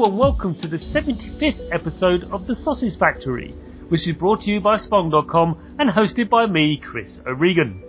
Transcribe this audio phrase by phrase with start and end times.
[0.00, 3.52] Hello and welcome to the 75th episode of The Sausage Factory,
[3.90, 7.84] which is brought to you by Spong.com and hosted by me, Chris O'Regan.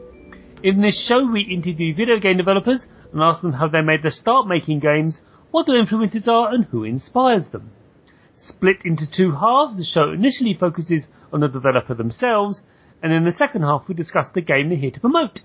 [0.61, 4.11] In this show, we interview video game developers and ask them how they made their
[4.11, 5.21] start making games,
[5.51, 7.71] what their influences are, and who inspires them.
[8.35, 12.61] Split into two halves, the show initially focuses on the developer themselves,
[13.01, 15.39] and in the second half we discuss the game they're here to promote,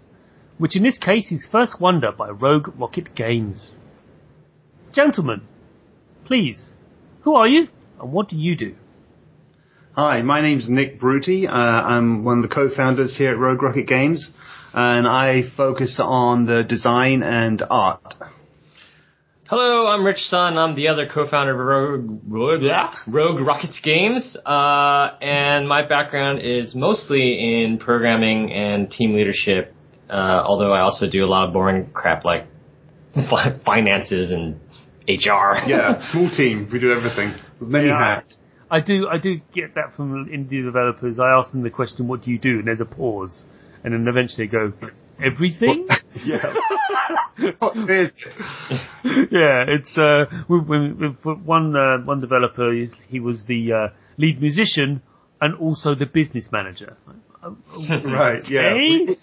[0.59, 3.71] which in this case is First Wonder by Rogue Rocket Games.
[4.93, 5.43] Gentlemen,
[6.27, 6.73] please,
[7.23, 7.69] who are you
[8.01, 8.75] and what do you do?
[9.93, 11.49] Hi, my name's Nick Bruty.
[11.49, 14.29] Uh, I'm one of the co-founders here at Rogue Rocket Games,
[14.75, 18.03] and I focus on the design and art.
[19.49, 20.59] Hello, I'm Rich Sun.
[20.59, 22.63] I'm the other co-founder of Rogue, Rogue,
[23.07, 29.73] Rogue Rocket Games, uh, and my background is mostly in programming and team leadership.
[30.11, 32.47] Uh, although I also do a lot of boring crap like
[33.65, 34.61] finances and
[35.09, 35.67] HR.
[35.67, 36.69] Yeah, small team.
[36.73, 37.35] We do everything.
[37.61, 38.17] With many Yeah.
[38.17, 38.39] hats.
[38.71, 41.21] I do, I do get that from indie developers.
[41.21, 42.59] I ask them the question, what do you do?
[42.59, 43.45] And there's a pause.
[43.85, 44.73] And then eventually they go,
[45.25, 45.87] everything?
[46.25, 46.55] Yeah.
[47.59, 48.11] What is
[49.05, 52.73] yeah, it's uh, we, we, we, one uh, one developer
[53.09, 55.03] he was the uh, lead musician
[55.43, 56.97] and also the business manager.
[58.05, 58.75] Right, yeah.
[58.75, 59.19] okay.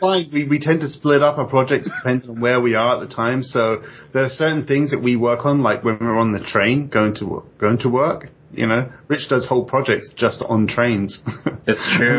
[0.00, 3.08] Fine, we, we tend to split up our projects depending on where we are at
[3.08, 3.42] the time.
[3.42, 6.88] So there are certain things that we work on, like when we're on the train
[6.88, 8.30] going to going to work.
[8.54, 11.20] You know, Rich does whole projects just on trains.
[11.66, 12.18] It's true.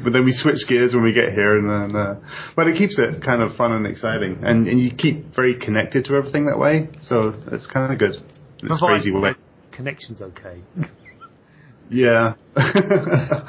[0.04, 2.20] but then we switch gears when we get here, and then, uh,
[2.56, 6.04] but it keeps it kind of fun and exciting, and and you keep very connected
[6.06, 6.88] to everything that way.
[7.00, 8.16] So it's kind of good.
[8.58, 9.34] It's Provided crazy way.
[9.70, 10.60] Connection's okay.
[11.90, 12.34] Yeah.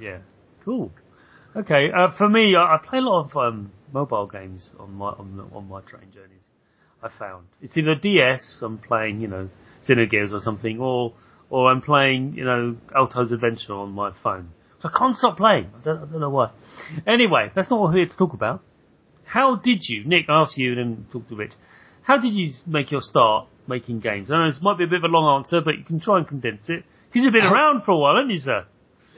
[0.00, 0.18] Yeah,
[0.64, 0.90] cool.
[1.56, 5.08] Okay, uh, for me, I, I play a lot of um, mobile games on my
[5.08, 6.44] on, the, on my train journeys.
[7.02, 9.48] I found it's in either DS, I'm playing, you know,
[9.88, 11.14] Xenogears or something, or
[11.48, 14.50] or I'm playing, you know, Alto's Adventure on my phone.
[14.80, 15.70] So I can't stop playing.
[15.80, 16.52] I don't, I don't know why.
[17.06, 18.62] Anyway, that's not what we're here to talk about.
[19.24, 20.26] How did you, Nick?
[20.28, 21.52] I ask you, and then talk to Rich.
[22.02, 24.30] How did you make your start making games?
[24.30, 26.18] I know this might be a bit of a long answer, but you can try
[26.18, 28.66] and condense it because you've been around for a while, haven't you, sir?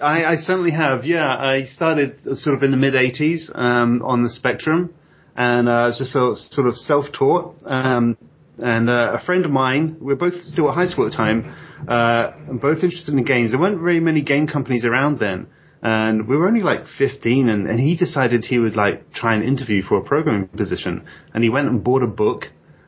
[0.03, 1.05] I, I certainly have.
[1.05, 4.93] Yeah, I started sort of in the mid '80s um, on the Spectrum,
[5.37, 7.63] and uh, I was just so, sort of self-taught.
[7.65, 8.19] Um,
[8.59, 11.17] and uh, a friend of mine, we were both still at high school at the
[11.17, 11.55] time,
[11.89, 13.53] uh, and both interested in games.
[13.53, 15.47] There weren't very many game companies around then,
[15.83, 17.49] and we were only like 15.
[17.49, 21.45] And, and he decided he would like try and interview for a programming position, and
[21.45, 22.47] he went and bought a book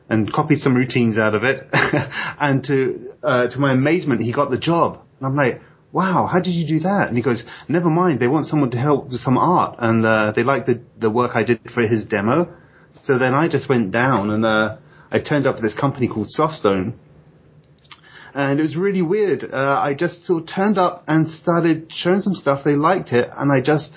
[0.09, 1.67] and copied some routines out of it.
[1.71, 5.01] and to uh, to my amazement, he got the job.
[5.19, 5.61] And I'm like,
[5.95, 7.07] wow, how did you do that?
[7.07, 10.33] And he goes, never mind, they want someone to help with some art, and uh,
[10.35, 12.53] they like the the work I did for his demo.
[12.91, 14.77] So then I just went down and uh,
[15.09, 16.95] I turned up at this company called Softstone.
[18.33, 19.45] And it was really weird.
[19.45, 22.65] Uh, I just sort of turned up and started showing some stuff.
[22.65, 23.91] They liked it, and I just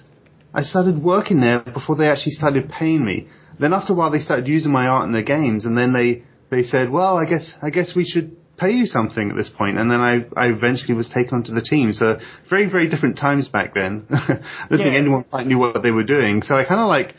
[0.55, 3.27] I started working there before they actually started paying me.
[3.59, 6.23] Then after a while, they started using my art in their games, and then they
[6.55, 9.79] they said, "Well, I guess I guess we should pay you something at this point."
[9.79, 11.93] And then I I eventually was taken onto the team.
[11.93, 12.19] So
[12.51, 14.07] very very different times back then.
[14.11, 16.43] I don't think anyone quite knew what they were doing.
[16.43, 17.15] So I kind of like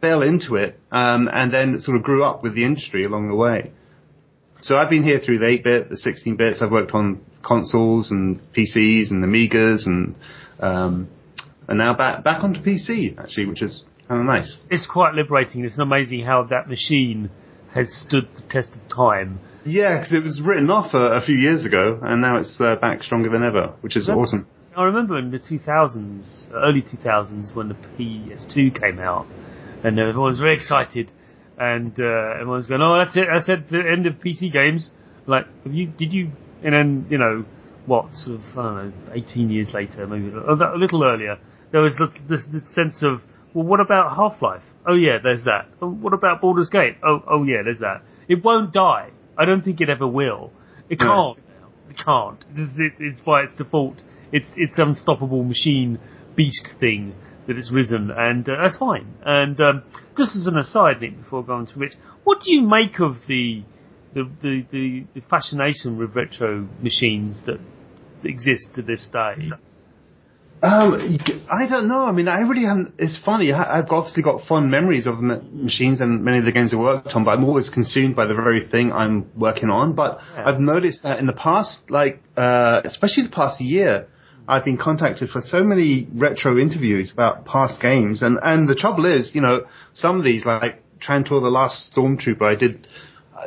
[0.00, 3.34] fell into it, um, and then sort of grew up with the industry along the
[3.34, 3.72] way.
[4.62, 6.62] So I've been here through the 8-bit, the 16-bits.
[6.62, 10.14] I've worked on consoles and PCs and Amigas and
[10.60, 11.08] um,
[11.68, 14.60] and now back back onto PC actually, which is kind of nice.
[14.70, 15.64] it's quite liberating.
[15.64, 17.30] It's amazing how that machine
[17.74, 19.40] has stood the test of time.
[19.64, 22.76] Yeah, because it was written off a, a few years ago, and now it's uh,
[22.76, 24.46] back stronger than ever, which is awesome.
[24.76, 29.26] I remember in the 2000s, early 2000s, when the PS2 came out,
[29.84, 31.12] and everyone was very excited,
[31.58, 34.90] and uh, everyone was going, "Oh, that's it, that's it, the end of PC games."
[35.26, 36.30] Like, have you, did you?
[36.64, 37.44] And then you know,
[37.86, 41.38] what sort of I don't know, 18 years later, maybe a a little earlier,
[41.70, 43.20] there was the- this, this sense of,
[43.54, 44.62] well, what about Half Life?
[44.86, 45.66] Oh yeah, there's that.
[45.80, 46.96] Oh, what about Baldur's Gate?
[47.04, 48.02] Oh, oh yeah, there's that.
[48.28, 49.10] It won't die.
[49.38, 50.52] I don't think it ever will.
[50.88, 51.38] It can't.
[51.88, 52.44] It can't.
[52.56, 54.02] Is it, it's by its default.
[54.32, 55.98] It's it's unstoppable machine
[56.36, 57.14] beast thing
[57.46, 59.14] that it's risen, and uh, that's fine.
[59.24, 59.82] And um,
[60.16, 61.94] just as an aside, Nick, before going to Rich,
[62.24, 63.62] what do you make of the
[64.14, 67.60] the the, the, the fascination with retro machines that
[68.24, 69.50] exist to this day?
[70.62, 71.18] Um,
[71.50, 72.06] I don't know.
[72.06, 72.94] I mean, I really haven't.
[72.98, 73.52] It's funny.
[73.52, 76.76] I- I've obviously got fond memories of the machines and many of the games I
[76.76, 79.94] worked on, but I'm always consumed by the very thing I'm working on.
[79.94, 80.44] But Yeah.
[80.48, 84.06] I've noticed that in the past, like uh, especially the past year,
[84.46, 89.04] I've been contacted for so many retro interviews about past games, and and the trouble
[89.06, 89.62] is, you know,
[89.94, 92.86] some of these like Trantor: The Last Stormtrooper, I did.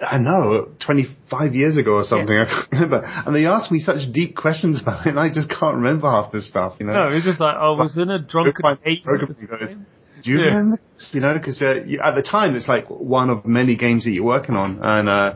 [0.01, 2.35] I know, 25 years ago or something.
[2.35, 2.43] Yeah.
[2.43, 3.03] I can't remember.
[3.05, 6.31] And they asked me such deep questions about it, and I just can't remember half
[6.31, 6.75] this stuff.
[6.79, 6.93] You know.
[6.93, 9.03] No, it's just like I was in a drunken haze.
[10.23, 10.45] Do you yeah.
[10.45, 11.09] remember this?
[11.13, 14.25] You know, because uh, at the time it's like one of many games that you're
[14.25, 15.35] working on, and uh,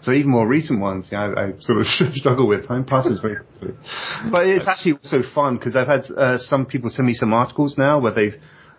[0.00, 2.68] so even more recent ones, yeah, I, I sort of struggle with.
[2.68, 3.76] Time passes very quickly,
[4.30, 7.78] but it's actually also fun because I've had uh, some people send me some articles
[7.78, 8.36] now where they've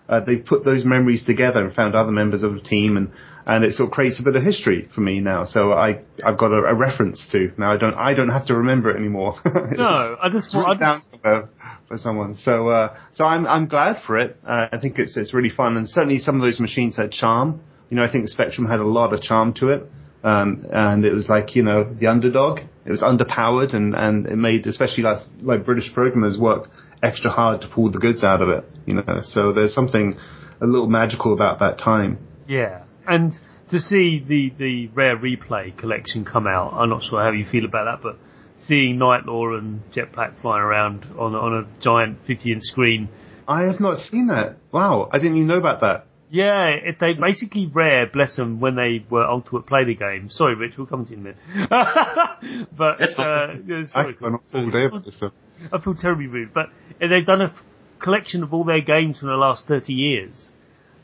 [0.09, 3.11] uh, they've put those memories together and found other members of the team and
[3.45, 5.45] and it sort of creates a bit of history for me now.
[5.45, 7.71] So I I've got a, a reference to now.
[7.71, 9.35] I don't I don't have to remember it anymore.
[9.45, 11.49] no, I just want down somewhere
[11.87, 12.35] for someone.
[12.35, 14.37] So uh, so I'm I'm glad for it.
[14.45, 17.61] Uh, I think it's it's really fun and certainly some of those machines had charm.
[17.89, 19.89] You know, I think Spectrum had a lot of charm to it.
[20.23, 22.59] Um, and it was like, you know, the underdog.
[22.85, 26.69] It was underpowered and, and it made, especially like, like British programmers work
[27.01, 29.19] extra hard to pull the goods out of it, you know.
[29.21, 30.17] So there's something
[30.61, 32.17] a little magical about that time.
[32.47, 32.83] Yeah.
[33.05, 33.33] And
[33.69, 37.65] to see the, the rare replay collection come out, I'm not sure how you feel
[37.65, 38.17] about that, but
[38.57, 43.09] seeing Knight Lore and Jetpac flying around on, on a giant 50 inch screen.
[43.47, 44.57] I have not seen that.
[44.71, 45.09] Wow.
[45.11, 46.05] I didn't even know about that.
[46.29, 50.27] Yeah, it, they basically rare, bless them, when they were Ultimate Play the game.
[50.29, 52.69] Sorry, Rich, we'll come to you in a minute.
[52.77, 55.31] but, it's uh, yeah, sorry, I, all day about this stuff.
[55.71, 56.65] I feel terribly rude, but
[56.99, 57.53] they've done a
[57.99, 60.51] collection of all their games from the last 30 years.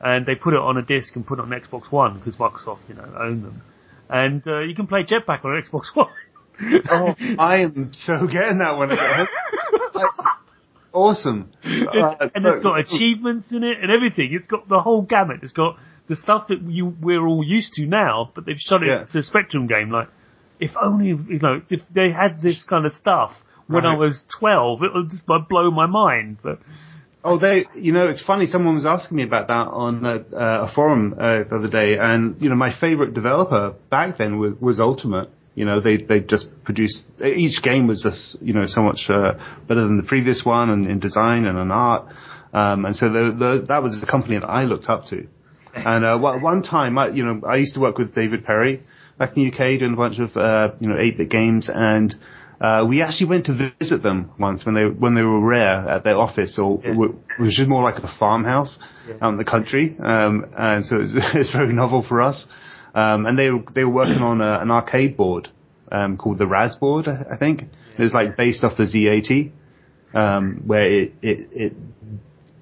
[0.02, 2.90] And they put it on a disc and put it on Xbox One, because Microsoft,
[2.90, 3.62] you know, own them.
[4.10, 6.10] And, uh, you can play Jetpac on Xbox One.
[6.92, 8.92] oh, I am so getting that one.
[10.94, 11.52] Awesome.
[11.64, 14.30] It's, uh, and it's got achievements in it and everything.
[14.32, 15.40] It's got the whole gamut.
[15.42, 18.88] It's got the stuff that you we're all used to now, but they've shot it
[18.88, 19.06] yeah.
[19.12, 19.90] to a Spectrum game.
[19.90, 20.10] Like,
[20.60, 23.32] if only you know if they had this kind of stuff
[23.74, 23.96] when right.
[23.96, 26.38] I was twelve, it would just blow my mind.
[26.42, 26.60] But
[27.26, 28.48] Oh, they, you know, it's funny.
[28.48, 31.96] Someone was asking me about that on a, uh, a forum uh, the other day,
[31.98, 35.30] and you know, my favorite developer back then was, was Ultimate.
[35.56, 39.34] You know, they they just produced each game was just you know so much uh,
[39.68, 42.14] better than the previous one, and in design and in art.
[42.52, 45.26] Um, and so the, the, that was the company that I looked up to.
[45.74, 48.84] And uh, one time, I, you know, I used to work with David Perry
[49.18, 52.14] back in the UK doing a bunch of uh, you know 8-bit games, and
[52.64, 56.06] uh, we actually went to visit them once when they when they were rare at
[56.06, 56.96] their office, or yes.
[57.38, 59.18] which is more like a farmhouse yes.
[59.22, 59.98] out in the country.
[60.00, 62.48] Um, and so it's, it's very novel for us.
[62.96, 65.50] Um, and they were, they were working on a, an arcade board
[65.92, 67.64] um, called the Raz board, I think.
[68.00, 69.52] It's like based off the Z80,
[70.18, 71.74] um, where it, it, it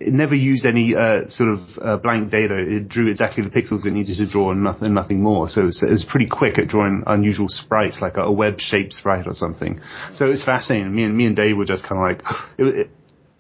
[0.07, 2.57] it never used any uh, sort of uh, blank data.
[2.57, 5.47] It drew exactly the pixels it needed to draw and nothing, nothing more.
[5.49, 8.93] So it was, it was, pretty quick at drawing unusual sprites, like a, a web-shaped
[8.93, 9.79] sprite or something.
[10.13, 10.93] So it was fascinating.
[10.93, 12.89] Me and me and Dave were just kind of like, it, it,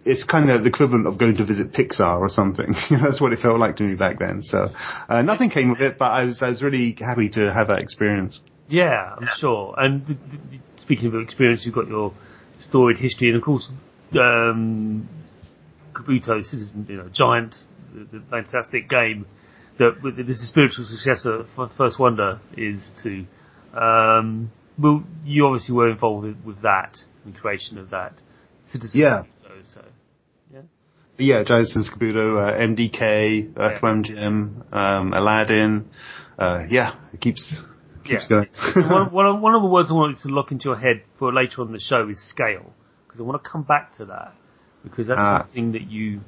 [0.05, 2.73] it's kind of the equivalent of going to visit Pixar or something.
[2.89, 4.41] That's what it felt like to me back then.
[4.43, 4.69] So
[5.09, 7.79] uh, nothing came of it, but I was I was really happy to have that
[7.79, 8.41] experience.
[8.67, 9.75] Yeah, I'm sure.
[9.77, 10.17] And
[10.77, 12.13] speaking of experience, you've got your
[12.57, 13.69] storied history, and of course,
[14.19, 15.07] um,
[16.01, 17.55] Kabuto Citizen, you know, Giant,
[17.93, 19.25] the, the fantastic game
[19.79, 21.45] that this is spiritual successor
[21.77, 23.25] First Wonder is to.
[23.77, 28.13] Um, well, you obviously were involved with, with that, the creation of that.
[28.67, 29.23] Citizen yeah.
[29.65, 29.81] So,
[30.51, 30.61] yeah.
[31.17, 34.13] Yeah, Jason's Kabuto, uh, MDK, Earthworm yeah.
[34.13, 35.89] Jim, um, Aladdin.
[36.37, 37.53] Uh, yeah, it keeps
[38.03, 38.45] keeps yeah.
[38.73, 38.89] going.
[38.89, 41.31] one, one, of, one of the words I wanted to lock into your head for
[41.33, 42.73] later on in the show is scale,
[43.05, 44.33] because I want to come back to that
[44.83, 45.43] because that's ah.
[45.43, 46.21] something that you,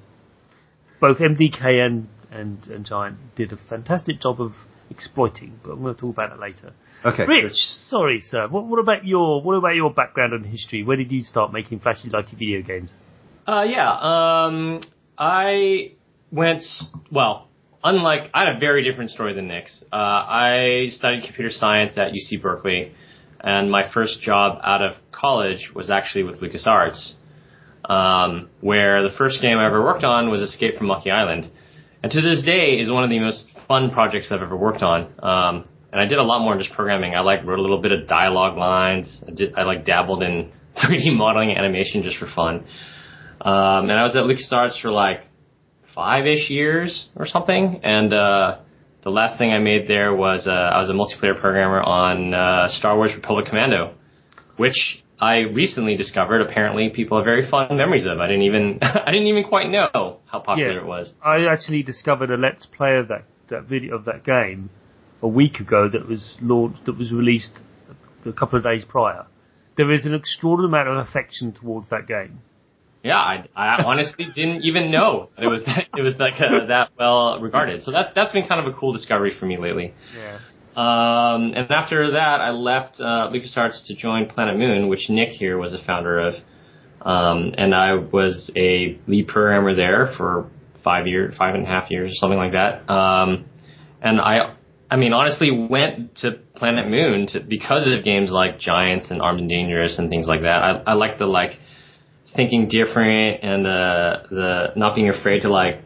[0.99, 4.53] both MDK and, and and Giant did a fantastic job of
[4.89, 5.59] exploiting.
[5.63, 6.73] But I'm going to talk about that later.
[7.05, 7.25] Okay.
[7.25, 7.55] Rich, good.
[7.55, 8.47] sorry, sir.
[8.47, 10.83] What, what about your what about your background and history?
[10.83, 12.89] Where did you start making flashy, lighty video games?
[13.47, 13.91] Uh, yeah.
[13.91, 14.81] Um,
[15.17, 15.93] I
[16.31, 16.61] went,
[17.11, 17.49] well,
[17.83, 19.83] unlike, I had a very different story than Nick's.
[19.91, 22.93] Uh, I studied computer science at UC Berkeley,
[23.41, 27.13] and my first job out of college was actually with LucasArts,
[27.85, 31.51] um, where the first game I ever worked on was Escape from Monkey Island.
[32.01, 35.13] And to this day is one of the most fun projects I've ever worked on.
[35.23, 37.15] Um, and I did a lot more than just programming.
[37.15, 39.23] I like wrote a little bit of dialogue lines.
[39.27, 42.65] I, did, I like dabbled in 3D modeling animation just for fun.
[43.41, 45.21] Um, and I was at LucasArts for like
[45.93, 47.81] five-ish years or something.
[47.83, 48.59] And, uh,
[49.03, 52.69] the last thing I made there was, uh, I was a multiplayer programmer on, uh,
[52.69, 53.95] Star Wars Republic Commando,
[54.55, 58.19] which I recently discovered apparently people have very fond memories of.
[58.19, 61.13] I didn't even, I didn't even quite know how popular yeah, it was.
[61.23, 64.69] I actually discovered a Let's Play of that, that video of that game
[65.21, 67.59] a week ago that was launched, that was released
[68.25, 69.25] a couple of days prior.
[69.77, 72.41] There is an extraordinary amount of affection towards that game.
[73.01, 76.89] Yeah, I, I honestly didn't even know it was that, it was like uh, that
[76.99, 77.83] well regarded.
[77.83, 79.93] So that's that's been kind of a cool discovery for me lately.
[80.13, 80.39] Yeah.
[80.75, 85.57] Um, and after that, I left uh, LucasArts to join Planet Moon, which Nick here
[85.57, 86.33] was a founder of.
[87.01, 90.49] Um, and I was a lead programmer there for
[90.83, 92.89] five years, five and a half years, or something like that.
[92.91, 93.45] Um,
[94.01, 94.55] and I,
[94.89, 99.41] I mean, honestly, went to Planet Moon to, because of games like Giants and Armed
[99.41, 100.63] and Dangerous and things like that.
[100.63, 101.59] I, I like the like
[102.35, 105.81] thinking different and the the not being afraid to like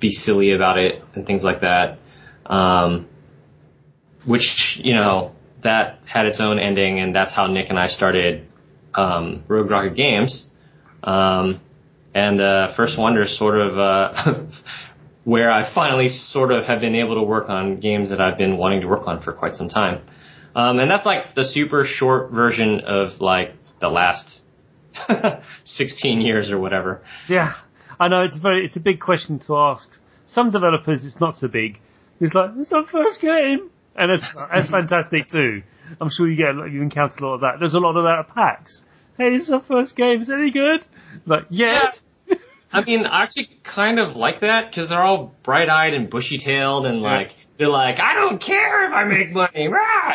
[0.00, 1.98] be silly about it and things like that.
[2.46, 3.08] Um,
[4.26, 8.46] which you know that had its own ending, and that's how Nick and I started
[8.94, 10.46] um, Rogue Rocket Games.
[11.02, 11.60] Um,
[12.14, 14.44] and uh, First Wonder is sort of uh,
[15.24, 18.56] where I finally sort of have been able to work on games that I've been
[18.56, 20.02] wanting to work on for quite some time.
[20.54, 24.40] Um, and that's like the super short version of like the last
[25.64, 27.02] 16 years or whatever.
[27.28, 27.52] Yeah,
[28.00, 29.86] I know it's very it's a big question to ask.
[30.26, 31.78] Some developers it's not so big.
[32.20, 35.62] It's like it's our first game, and it's that's fantastic too.
[36.00, 37.52] I'm sure you get you encounter a lot of that.
[37.60, 38.84] There's a lot of that at PAX.
[39.16, 40.22] Hey, it's our first game.
[40.22, 40.84] Is it any good?
[41.26, 42.02] Like yes.
[42.72, 47.00] I mean, I actually kind of like that because they're all bright-eyed and bushy-tailed and
[47.00, 49.68] like they're like, I don't care if I make money!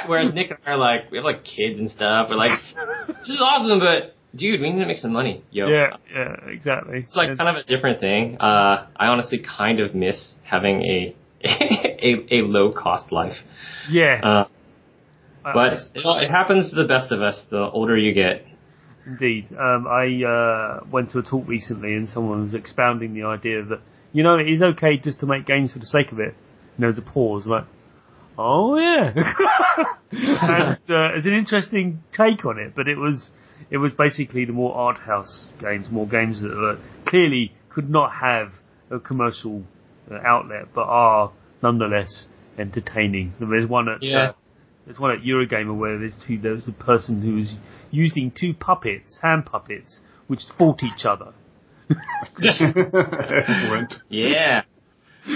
[0.08, 2.28] Whereas Nick and I are like, we have like kids and stuff.
[2.30, 2.60] We're like,
[3.08, 5.68] this is awesome, but dude, we need to make some money, yo.
[5.68, 7.00] Yeah, yeah, exactly.
[7.00, 8.38] It's like kind of a different thing.
[8.40, 13.38] Uh, I honestly kind of miss having a a, a low cost life.
[13.90, 14.24] Yes.
[14.24, 14.46] Uh,
[15.44, 17.44] but it, it happens to the best of us.
[17.50, 18.46] The older you get.
[19.06, 19.48] Indeed.
[19.52, 23.80] Um, I uh, went to a talk recently, and someone was expounding the idea that
[24.14, 26.36] you know it is okay just to make games for the sake of it.
[26.76, 27.66] And there was a pause, like,
[28.38, 29.14] oh yeah,
[30.12, 32.74] and uh, it's an interesting take on it.
[32.76, 33.32] But it was
[33.72, 38.12] it was basically the more art house games, more games that uh, clearly could not
[38.14, 38.54] have
[38.92, 39.64] a commercial
[40.12, 41.32] uh, outlet, but are
[41.64, 42.28] nonetheless
[42.58, 43.34] entertaining.
[43.40, 44.18] There's one at Yeah.
[44.20, 44.34] uh,
[44.86, 46.38] there's one at Eurogamer where there's two.
[46.40, 47.56] There's a person who's
[47.92, 51.34] using two puppets, hand puppets, which fought each other.
[52.44, 53.96] Excellent.
[54.10, 54.64] Yeah.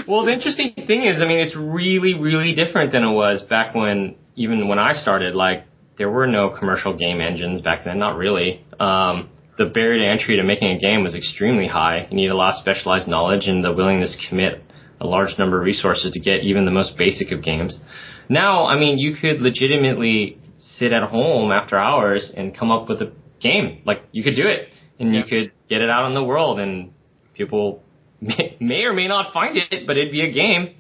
[0.08, 3.76] Well, the interesting thing is, I mean, it's really, really different than it was back
[3.76, 5.36] when, even when I started.
[5.36, 5.66] Like,
[6.00, 8.66] there were no commercial game engines back then, not really.
[8.80, 9.30] Um,
[9.60, 12.08] the barrier to entry to making a game was extremely high.
[12.10, 14.64] You need a lot of specialized knowledge and the willingness to commit
[15.02, 17.82] a large number of resources to get even the most basic of games.
[18.30, 23.02] Now, I mean, you could legitimately sit at home after hours and come up with
[23.02, 23.82] a game.
[23.86, 24.70] Like, you could do it.
[24.98, 26.94] And you could get it out in the world and
[27.34, 27.84] people
[28.22, 30.76] may, may or may not find it, but it'd be a game.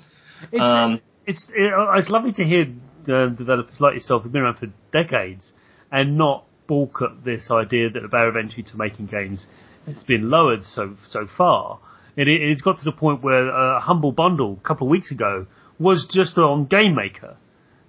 [0.51, 2.65] It's Um, it's it's lovely to hear
[3.07, 5.53] uh, developers like yourself who've been around for decades
[5.91, 9.47] and not balk at this idea that the barrier of entry to making games
[9.85, 11.79] has been lowered so so far.
[12.17, 15.47] It, it's got to the point where a humble bundle a couple of weeks ago
[15.79, 17.37] was just on Game Maker.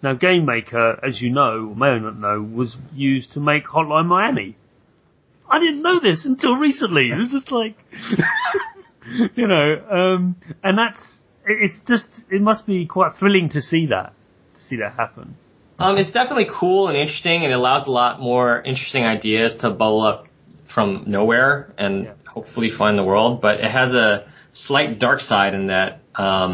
[0.02, 3.64] Now, Game Maker, as you know, or may or not know, was used to make
[3.64, 4.56] Hotline Miami.
[5.50, 7.10] I didn't know this until recently.
[7.10, 7.76] It was just like,
[9.36, 14.12] you know, um, and that's, it's just it must be quite thrilling to see that
[14.56, 15.36] to see that happen.
[15.78, 19.70] Um, it's definitely cool and interesting, and it allows a lot more interesting ideas to
[19.70, 20.26] bubble up
[20.74, 22.12] from nowhere and Yeah.
[22.36, 23.40] Hopefully find the world.
[23.40, 26.50] But it has a slight dark side in that um,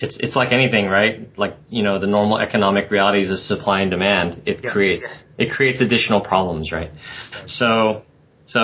[0.00, 1.14] it's it's like anything, right?
[1.38, 4.42] Like you know the normal economic realities of supply and demand.
[4.44, 4.72] It Yes.
[4.72, 5.08] creates
[5.38, 6.90] it creates additional problems, right?
[7.46, 8.02] So
[8.48, 8.62] so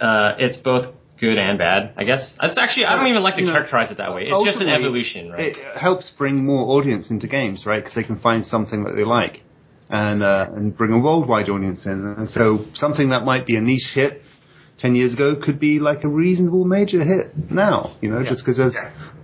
[0.00, 0.84] uh, it's both
[1.20, 2.22] good and bad, I guess.
[2.42, 4.22] It's actually I don't even like to characterize it that way.
[4.30, 5.48] It's just an evolution, right?
[5.48, 7.80] It helps bring more audience into games, right?
[7.82, 9.42] Because they can find something that they like,
[9.90, 11.98] and uh, and bring a worldwide audience in.
[12.18, 14.22] And so something that might be a niche hit
[14.80, 17.96] ten years ago could be like a reasonable major hit now.
[18.00, 18.76] You know, just because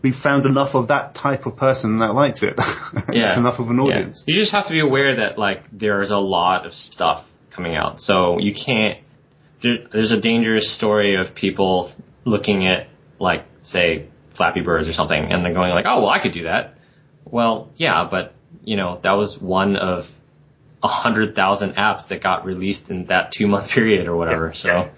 [0.02, 2.54] we found enough of that type of person that likes it.
[3.12, 3.30] yeah.
[3.30, 3.82] it's enough of an Yeah.
[3.82, 4.22] audience.
[4.26, 8.00] You just have to be aware that like there's a lot of stuff coming out,
[8.00, 8.98] so you can't.
[9.62, 11.92] There, there's a dangerous story of people
[12.25, 16.22] looking at like say Flappy Birds or something, and they're going like, "Oh, well, I
[16.22, 16.75] could do that."
[17.25, 18.34] Well, yeah, but
[18.64, 20.04] you know that was one of
[20.82, 24.52] a hundred thousand apps that got released in that two month period or whatever.
[24.54, 24.90] So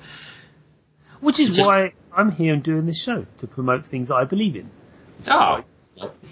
[1.20, 4.56] Which is Just- why I'm here and doing this show to promote things I believe
[4.56, 4.70] in.
[5.26, 5.60] oh.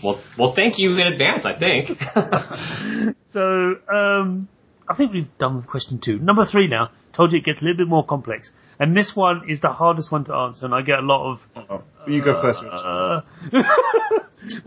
[0.02, 1.44] Well, well, thank you in advance.
[1.44, 1.88] I think.
[3.32, 4.48] So um,
[4.88, 6.18] I think we've done with question two.
[6.18, 6.90] Number three now.
[7.12, 10.12] Told you it gets a little bit more complex, and this one is the hardest
[10.12, 11.38] one to answer, and I get a lot of.
[11.68, 12.62] Oh, you go first.
[12.62, 12.72] Rich.
[12.72, 13.20] Uh,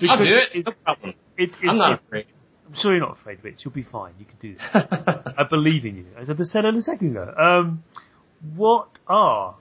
[0.09, 0.49] I'll do it.
[0.53, 1.09] It's, No problem.
[1.37, 2.25] it, it's, I'm not it's- afraid.
[2.67, 3.61] I'm sure you're not afraid, Rich.
[3.65, 4.13] You'll be fine.
[4.19, 4.61] You can do this.
[4.73, 7.33] I believe in you, as I just said a second ago.
[7.35, 7.83] Um,
[8.55, 9.55] what are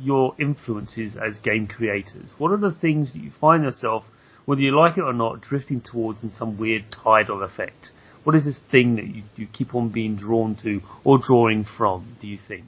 [0.00, 2.34] your influences as game creators?
[2.38, 4.04] What are the things that you find yourself
[4.46, 7.90] whether you like it or not, drifting towards in some weird tidal effect?
[8.24, 12.16] What is this thing that you, you keep on being drawn to or drawing from,
[12.20, 12.64] do you think?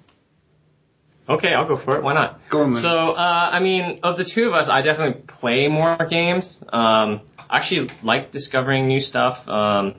[1.28, 2.02] Okay, I'll go for it.
[2.02, 2.40] Why not?
[2.50, 2.82] Go on, man.
[2.82, 6.58] So, uh, I mean, of the two of us, I definitely play more games.
[6.72, 9.46] Um, I actually like discovering new stuff.
[9.46, 9.94] Um,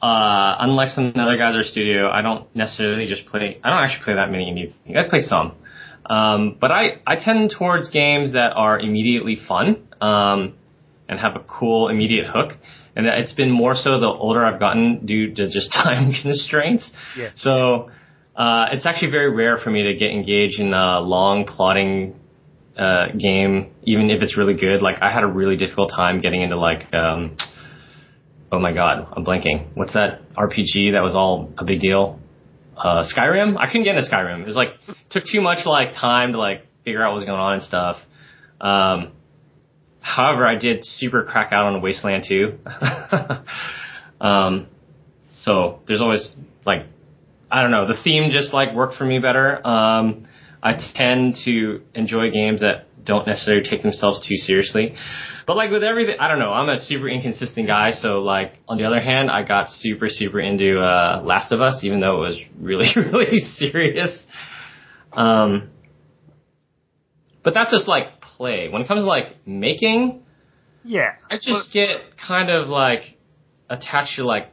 [0.00, 3.58] uh, unlike some other guys at our studio, I don't necessarily just play.
[3.64, 4.96] I don't actually play that many indie things.
[4.96, 5.56] I play some,
[6.08, 10.54] um, but I I tend towards games that are immediately fun um,
[11.08, 12.52] and have a cool immediate hook.
[12.96, 16.90] And it's been more so the older I've gotten due to just time constraints.
[17.16, 17.30] Yeah.
[17.36, 17.90] So
[18.34, 22.18] uh, it's actually very rare for me to get engaged in a long plotting
[22.76, 24.80] uh, game, even if it's really good.
[24.80, 27.36] Like I had a really difficult time getting into like, um,
[28.50, 29.66] oh my god, I'm blanking.
[29.74, 32.20] What's that RPG that was all a big deal?
[32.78, 33.56] Uh, Skyrim.
[33.58, 34.42] I couldn't get into Skyrim.
[34.42, 34.68] It was like
[35.10, 37.96] took too much like time to like figure out what was going on and stuff.
[38.60, 39.12] Um,
[40.00, 42.58] however, I did super crack out on Wasteland 2.
[44.20, 44.68] um,
[45.40, 46.86] so there's always like
[47.50, 49.66] I don't know, the theme just like worked for me better.
[49.66, 50.28] Um,
[50.62, 54.94] I tend to enjoy games that don't necessarily take themselves too seriously.
[55.48, 58.76] But like with everything, I don't know, I'm a super inconsistent guy, so like on
[58.76, 62.26] the other hand, I got super, super into, uh, Last of Us, even though it
[62.26, 64.26] was really, really serious.
[65.10, 65.70] Um,
[67.42, 68.68] but that's just like play.
[68.68, 70.22] When it comes to like making,
[70.84, 71.12] Yeah.
[71.30, 73.16] I just get kind of like
[73.70, 74.52] attached to like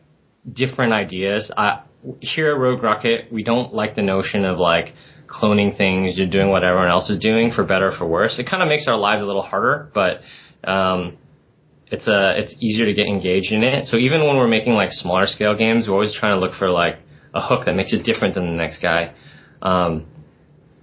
[0.49, 1.51] different ideas.
[1.57, 1.81] I,
[2.21, 4.93] here at Rogue Rocket, we don't like the notion of like
[5.27, 8.39] cloning things or doing what everyone else is doing for better or for worse.
[8.39, 10.21] It kind of makes our lives a little harder, but
[10.67, 11.17] um,
[11.87, 13.85] it's a it's easier to get engaged in it.
[13.87, 16.69] So even when we're making like smaller scale games, we're always trying to look for
[16.69, 16.97] like
[17.33, 19.13] a hook that makes it different than the next guy.
[19.61, 20.07] Um,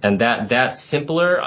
[0.01, 1.41] and that that simpler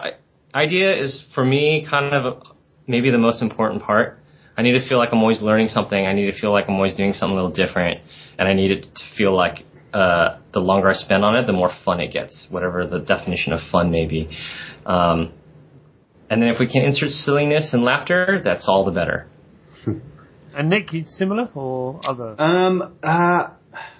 [0.54, 2.42] idea is for me kind of
[2.86, 4.18] maybe the most important part.
[4.58, 6.06] I need to feel like I'm always learning something.
[6.06, 8.00] I need to feel like I'm always doing something a little different,
[8.38, 11.52] and I need it to feel like uh, the longer I spend on it, the
[11.52, 14.30] more fun it gets, whatever the definition of fun may be.
[14.86, 15.32] Um,
[16.28, 19.28] and then if we can insert silliness and laughter, that's all the better.
[20.56, 22.34] And Nick, you similar or other?
[22.38, 23.48] Um, uh,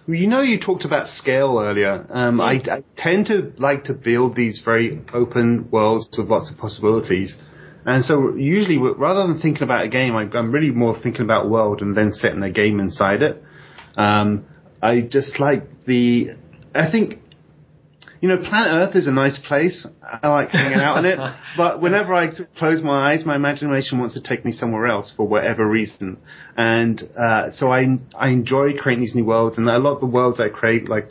[0.09, 2.07] well, you know, you talked about scale earlier.
[2.09, 6.57] Um, I, I tend to like to build these very open worlds with lots of
[6.57, 7.35] possibilities.
[7.85, 11.51] And so usually, rather than thinking about a game, I, I'm really more thinking about
[11.51, 13.43] world and then setting a game inside it.
[13.97, 14.47] Um,
[14.83, 16.29] I just like the,
[16.75, 17.21] I think,
[18.21, 19.87] you know, planet Earth is a nice place.
[20.03, 21.19] I like hanging out in it.
[21.57, 25.27] But whenever I close my eyes, my imagination wants to take me somewhere else for
[25.27, 26.19] whatever reason.
[26.57, 30.07] And, uh, so I, I enjoy creating these new worlds and a lot of the
[30.07, 31.09] worlds I create, like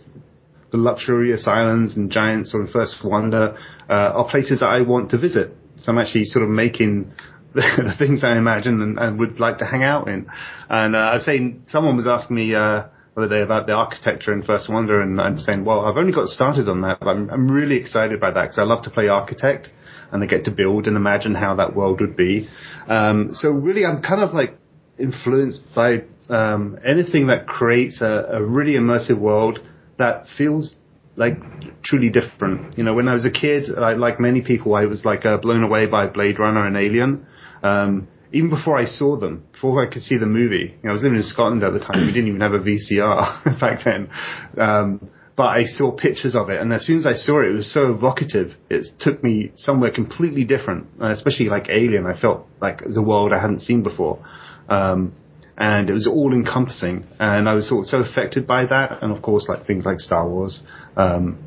[0.72, 3.58] the luxurious islands and giant sort of first wonder,
[3.90, 5.52] uh, are places that I want to visit.
[5.82, 7.12] So I'm actually sort of making
[7.54, 10.28] the, the things I imagine and, and would like to hang out in.
[10.70, 12.84] And, uh, I was saying, someone was asking me, uh,
[13.16, 16.12] the other day about the architecture in First Wonder, and I'm saying, well, I've only
[16.12, 18.90] got started on that, but I'm, I'm really excited by that because I love to
[18.90, 19.70] play architect,
[20.12, 22.50] and I get to build and imagine how that world would be.
[22.90, 24.58] Um, so really, I'm kind of like
[25.00, 29.60] influenced by um, anything that creates a, a really immersive world
[29.98, 30.76] that feels
[31.16, 31.38] like
[31.84, 32.78] truly different.
[32.78, 35.38] You know, when I was a kid, I, like many people, I was like uh,
[35.38, 37.26] blown away by Blade Runner and Alien.
[37.64, 40.94] Um, even before I saw them, before I could see the movie, you know, I
[40.94, 42.06] was living in Scotland at the time.
[42.06, 44.10] We didn't even have a VCR back then.
[44.58, 47.56] Um, but I saw pictures of it, and as soon as I saw it, it
[47.56, 48.56] was so evocative.
[48.70, 52.06] It took me somewhere completely different, uh, especially like Alien.
[52.06, 54.26] I felt like a world I hadn't seen before.
[54.68, 55.14] Um,
[55.58, 59.16] and it was all encompassing, and I was sort of so affected by that, and
[59.16, 60.62] of course, like things like Star Wars.
[60.98, 61.38] Um,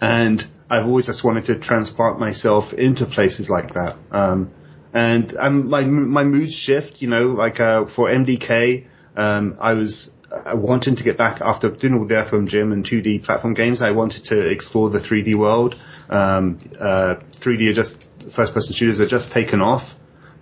[0.00, 3.96] and I've always just wanted to transplant myself into places like that.
[4.10, 4.50] Um,
[4.92, 10.10] and um, my my moods shift, you know, like uh, for MDK, um, I was
[10.32, 13.82] uh, wanting to get back after doing all the Earthworm Jim and 2D platform games.
[13.82, 15.74] I wanted to explore the 3D world.
[16.08, 18.04] Um, uh, 3D are just
[18.36, 19.82] first person shooters are just taken off,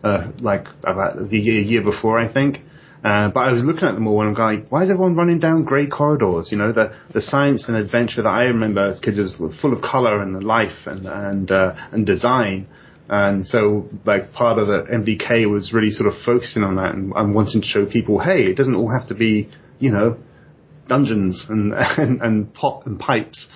[0.02, 2.58] uh, like about the year, year before, I think.
[3.04, 5.38] Uh, but I was looking at them all and I'm going, why is everyone running
[5.38, 6.50] down grey corridors?
[6.50, 9.82] You know, the, the science and adventure that I remember as kids was full of
[9.82, 12.66] colour and life and, and, uh, and design.
[13.08, 17.12] And so, like, part of the MDK was really sort of focusing on that and,
[17.14, 20.18] and wanting to show people, hey, it doesn't all have to be, you know,
[20.88, 23.46] dungeons and, and, and pop and pipes.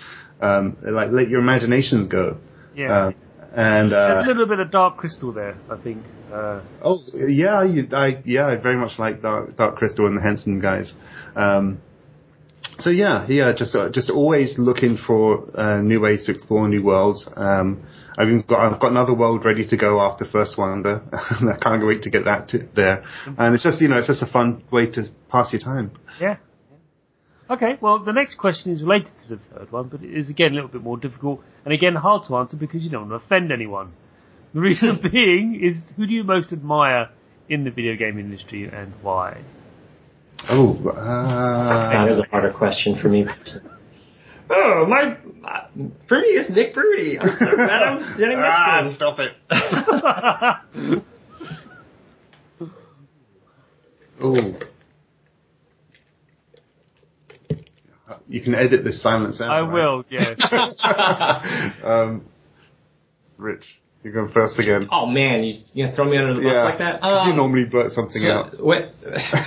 [0.40, 2.38] Um, like, let your imagination go.
[2.74, 3.06] Yeah.
[3.06, 3.14] Um,
[3.54, 6.02] and, uh, There's a little bit of Dark Crystal there, I think.
[6.32, 10.22] Uh, Oh yeah, you, I yeah, I very much like Dark, Dark Crystal and the
[10.22, 10.94] Henson guys.
[11.36, 11.82] Um,
[12.82, 16.82] so yeah, yeah, just uh, just always looking for uh, new ways to explore new
[16.82, 17.28] worlds.
[17.36, 17.86] Um,
[18.18, 21.02] I've even got I've got another world ready to go after First Wonder.
[21.12, 23.04] I can't wait to get that to there.
[23.38, 25.92] And it's just you know it's just a fun way to pass your time.
[26.20, 26.36] Yeah.
[27.50, 30.52] Okay, well, the next question is related to the third one, but it is again
[30.52, 33.26] a little bit more difficult and again hard to answer because you don't want to
[33.26, 33.92] offend anyone.
[34.54, 37.10] The reason being is who do you most admire
[37.48, 39.42] in the video game industry and why?
[40.48, 43.26] Oh, That is uh, a harder question for me.
[44.50, 45.66] Oh, my, my
[46.09, 47.18] for me it's Nick Bruty.
[47.20, 51.02] I'm so glad I'm standing ah, to stop it.
[54.22, 54.55] Oh.
[58.28, 59.50] You can edit this silence out.
[59.50, 59.72] I right?
[59.72, 60.40] will, yes.
[61.85, 62.24] um,
[63.37, 64.88] Rich, you're going first again.
[64.90, 67.00] Oh man, you you gonna throw me under the bus yeah, like that?
[67.00, 68.52] 'cause you Um, normally blurt something out.
[68.56, 68.94] so, what?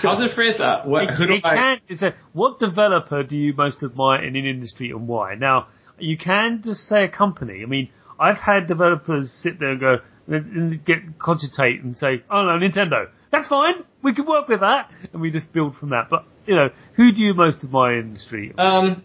[0.02, 0.62] How's it phrased?
[0.62, 1.10] Uh, what?
[1.16, 1.56] Who do it I?
[1.56, 5.36] can, it's a, what developer do you most admire in an industry and why?
[5.36, 5.68] Now,
[6.00, 7.62] you can just say a company.
[7.64, 7.90] I mean,
[8.20, 13.08] I've had developers sit there and go, and get, cogitate and say, oh no, Nintendo.
[13.32, 13.84] That's fine.
[14.02, 14.90] We can work with that.
[15.12, 16.08] And we just build from that.
[16.10, 18.54] But, you know, who do you most admire in the industry?
[18.58, 19.04] Um,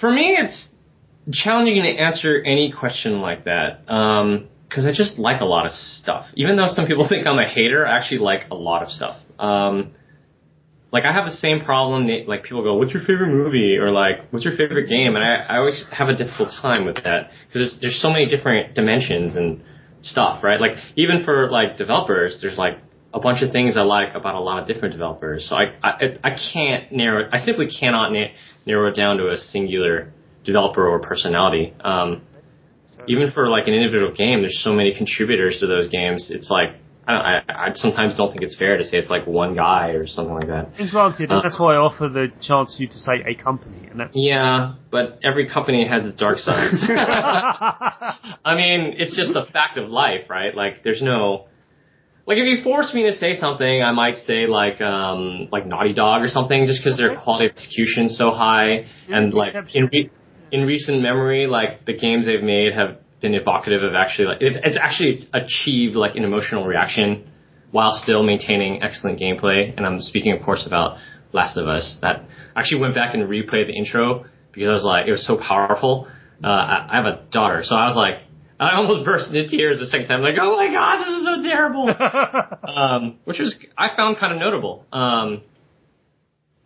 [0.00, 0.68] for me, it's
[1.32, 3.90] challenging to answer any question like that.
[3.90, 6.26] Um, cause I just like a lot of stuff.
[6.34, 9.16] Even though some people think I'm a hater, I actually like a lot of stuff.
[9.38, 9.92] Um,
[10.94, 12.08] like I have the same problem.
[12.28, 15.54] Like people go, "What's your favorite movie?" or like, "What's your favorite game?" And I,
[15.54, 19.34] I always have a difficult time with that because there's, there's so many different dimensions
[19.34, 19.60] and
[20.02, 20.60] stuff, right?
[20.60, 22.78] Like even for like developers, there's like
[23.12, 25.48] a bunch of things I like about a lot of different developers.
[25.48, 27.28] So I I, I can't narrow.
[27.32, 28.32] I simply cannot na-
[28.64, 30.12] narrow it down to a singular
[30.44, 31.74] developer or personality.
[31.80, 32.22] Um,
[33.06, 36.30] even for like an individual game, there's so many contributors to those games.
[36.30, 36.76] It's like
[37.06, 40.06] I, I, I sometimes don't think it's fair to say it's like one guy or
[40.06, 40.70] something like that.
[40.78, 43.88] And granted, Uh, that's why I offer the chance for you to say a company.
[43.90, 46.82] And that's, Yeah, but every company has its dark sides.
[46.88, 50.54] I mean, it's just a fact of life, right?
[50.54, 51.46] Like, there's no,
[52.26, 55.92] like, if you force me to say something, I might say like, um, like Naughty
[55.92, 59.90] Dog or something, just because their quality of execution is so high, and like in
[59.92, 60.10] re-
[60.54, 64.52] in recent memory, like the games they've made have been evocative of actually like it,
[64.62, 67.28] it's actually achieved like an emotional reaction
[67.72, 69.74] while still maintaining excellent gameplay.
[69.76, 70.98] And I'm speaking, of course, about
[71.32, 71.98] Last of Us.
[72.02, 72.22] That
[72.54, 75.36] I actually went back and replayed the intro because I was like, it was so
[75.36, 76.06] powerful.
[76.42, 78.22] Uh, I, I have a daughter, so I was like,
[78.60, 80.22] I almost burst into tears the second time.
[80.22, 81.90] Like, oh my god, this is so terrible.
[82.78, 84.86] um, which was I found kind of notable.
[84.92, 85.42] Um,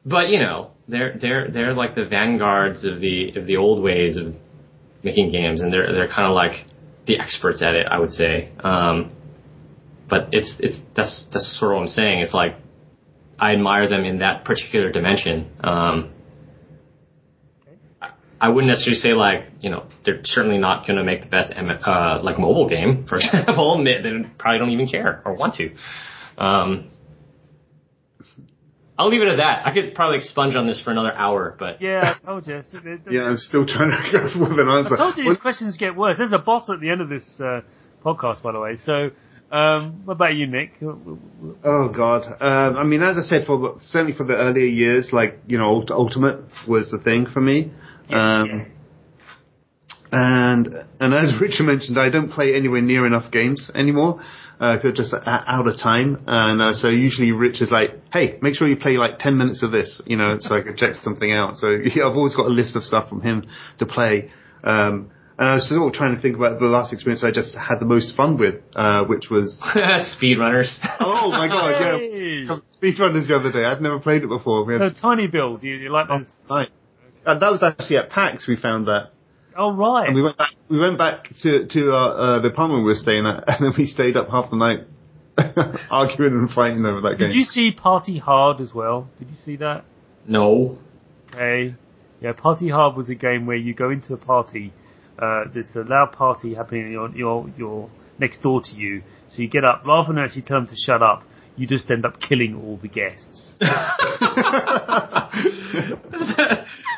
[0.09, 4.17] but you know, they're they're they're like the vanguards of the of the old ways
[4.17, 4.35] of
[5.03, 6.67] making games, and they're they're kind of like
[7.07, 8.51] the experts at it, I would say.
[8.61, 9.13] Um,
[10.09, 12.21] but it's it's that's that's sort of what I'm saying.
[12.21, 12.57] It's like
[13.39, 15.51] I admire them in that particular dimension.
[15.61, 16.13] Um,
[18.41, 21.53] I- wouldn't necessarily say like you know they're certainly not going to make the best
[21.53, 23.83] uh, like mobile game, for example.
[23.85, 24.01] They
[24.39, 25.75] probably don't even care or want to.
[26.43, 26.91] Um,
[28.99, 29.65] I'll leave it at that.
[29.65, 32.63] I could probably expunge on this for another hour, but yeah, I told you.
[32.65, 34.95] So the- the- Yeah, I'm still trying to go with an answer.
[34.95, 36.17] I told you Well, these questions get worse.
[36.19, 37.61] There's a boss at the end of this uh,
[38.05, 38.75] podcast, by the way.
[38.77, 39.11] So,
[39.53, 40.73] um, what about you, Nick?
[40.83, 42.23] Oh God.
[42.41, 45.85] Um, I mean, as I said, for certainly for the earlier years, like you know,
[45.91, 47.71] Ultimate was the thing for me.
[48.11, 48.67] Um,
[50.11, 50.69] and
[51.01, 54.23] and as Richard mentioned, I don't play anywhere near enough games anymore.
[54.61, 58.39] Uh, 'cause just uh, out of time, and uh, so usually Rich is like, "Hey,
[58.43, 60.95] make sure you play like ten minutes of this," you know, so I can check
[60.97, 61.57] something out.
[61.57, 63.47] So yeah, I've always got a list of stuff from him
[63.79, 64.31] to play.
[64.65, 67.55] Um, and I was sort of trying to think about the last experience I just
[67.57, 70.77] had the most fun with, uh, which was speedrunners.
[70.99, 72.45] Oh my god, Hey.
[72.49, 72.57] yeah.
[72.83, 73.65] Speedrunners the other day.
[73.65, 74.65] I'd never played it before.
[74.65, 75.63] We So, had tinyBuild.
[75.63, 76.27] You, you like oh, those?
[76.51, 76.71] night.
[77.25, 79.11] Uh, that was actually at PAX we found that.
[79.59, 80.07] Oh, right.
[80.07, 82.95] And we went back, we went back to, to uh, uh, the apartment we were
[82.95, 84.87] staying at, and then we stayed up half the night
[85.91, 87.29] arguing and fighting over that game.
[87.29, 89.11] Did you see Party Hard as well?
[89.19, 89.85] Did you see that?
[90.27, 90.79] no.
[91.35, 91.75] Okay.
[92.21, 94.73] Yeah, Party Hard was a game where you go into a party.
[95.19, 99.03] Uh, there's a loud party happening your your your next door to you.
[99.29, 101.23] So you get up, rather than actually tell them to shut up,
[101.59, 103.55] you just end up killing all the guests.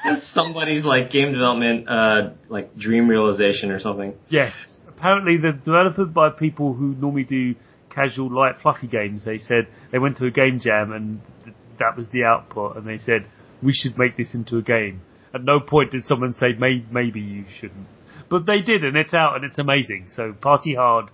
[0.05, 4.15] That's somebody's like game development, uh, like dream realization or something.
[4.29, 4.81] Yes.
[4.89, 7.55] Apparently, the developed by people who normally do
[7.91, 9.25] casual, light, fluffy games.
[9.25, 12.87] They said they went to a game jam and th- that was the output, and
[12.87, 13.27] they said
[13.63, 15.01] we should make this into a game.
[15.35, 17.87] At no point did someone say May- maybe you shouldn't,
[18.29, 20.07] but they did, and it's out and it's amazing.
[20.11, 21.07] So party hard.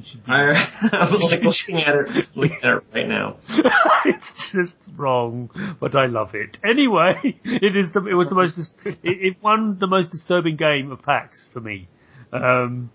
[0.00, 0.32] You should be.
[0.32, 0.52] I,
[0.92, 3.36] I'm like looking at it, looking at it right now.
[4.06, 6.58] it's just wrong, but I love it.
[6.64, 10.90] Anyway, it is the, it was the most, it, it won the most disturbing game
[10.90, 11.88] of PAX for me.
[12.32, 12.90] Um,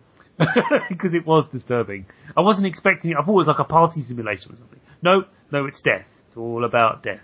[0.90, 2.08] because it was disturbing.
[2.36, 3.18] I wasn't expecting it.
[3.18, 4.80] I thought it was like a party simulation or something.
[5.04, 6.08] No, no, it's death.
[6.28, 7.22] It's all about death.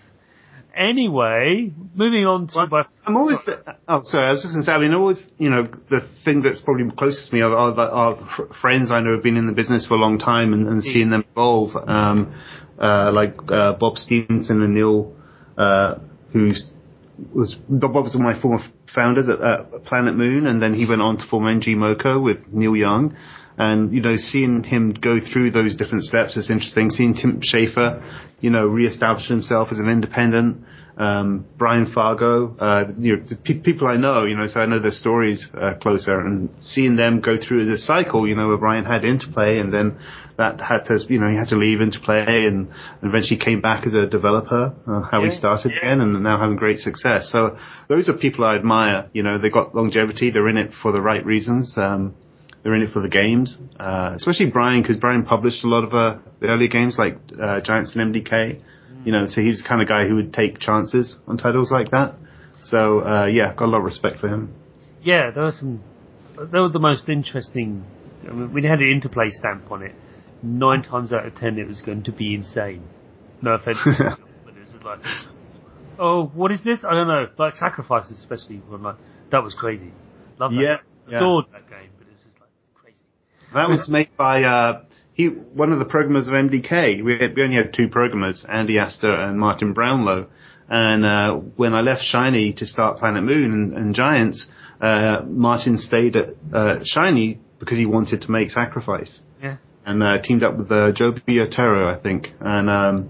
[0.76, 3.40] Anyway, moving on to my, I'm always.
[3.88, 4.28] Oh, sorry.
[4.28, 4.72] I was just going to say.
[4.72, 5.30] I mean, always.
[5.38, 9.14] You know, the thing that's probably closest to me are, are, are friends I know
[9.16, 11.72] have been in the business for a long time and, and seeing them evolve.
[11.76, 12.40] Um,
[12.80, 15.14] uh, like uh, Bob Stevenson and Neil,
[15.58, 15.96] uh,
[16.32, 16.72] who's
[17.36, 20.86] was Bob was one of my former founders at, at Planet Moon, and then he
[20.86, 23.16] went on to form ngmoco with Neil Young.
[23.62, 26.89] And, you know, seeing him go through those different steps is interesting.
[26.89, 27.89] Seeing Tim Schafer,
[28.39, 30.65] you know, reestablish himself as an independent.
[30.97, 34.65] Um, Brian Fargo, uh, you know, the pe- people I know, you know, so I
[34.65, 38.58] know their stories uh, closer, and seeing them go through this cycle, you know, where
[38.58, 39.88] Brian had Interplay, and then
[40.38, 42.67] that had to, you know, he had to leave Interplay, and
[43.04, 45.78] eventually came back as a developer, uh, how he started yeah.
[45.78, 47.30] again, and now having great success.
[47.32, 49.10] So those are people I admire.
[49.13, 51.74] You know, they've got longevity, they're in it for the right reasons.
[51.78, 52.15] Um,
[52.63, 55.93] they're in it for the games, uh, especially Brian, because Brian published a lot of
[55.93, 58.62] uh, the earlier games like uh, Giants and MDK.
[59.04, 61.71] You know, so he was the kind of guy who would take chances on titles
[61.71, 62.15] like that.
[62.63, 64.54] So uh, yeah, got a lot of respect for him.
[65.02, 65.82] yeah, there were some,
[66.38, 67.84] they were the most interesting,
[68.30, 69.95] I mean, we had an interplay stamp on it.
[70.43, 72.84] Nine times out of ten it was going to be insane.
[73.41, 75.00] No offense, but it was just like,
[75.97, 76.84] oh, what is this?
[76.88, 77.28] I don't know.
[77.38, 78.97] Like sacrifices especially, were like,
[79.32, 79.91] that was crazy.
[80.39, 80.62] Love that.
[80.62, 81.19] Yeah, yeah.
[81.19, 83.04] That game, but it was just like crazy.
[83.54, 84.84] That was made by uh,
[85.14, 87.04] he one of the programmers of MDK.
[87.04, 90.28] We, had, we only had two programmers, Andy Astor and Martin Brownlow.
[90.70, 94.48] And uh, when I left Shiny to start Planet Moon and, and Giants,
[94.80, 99.20] uh, Martin stayed at uh, Shiny because he wanted to make Sacrifice.
[99.44, 99.58] Yeah.
[99.86, 102.30] and uh, teamed up with uh, Joby Otero, I think.
[102.40, 103.10] And um,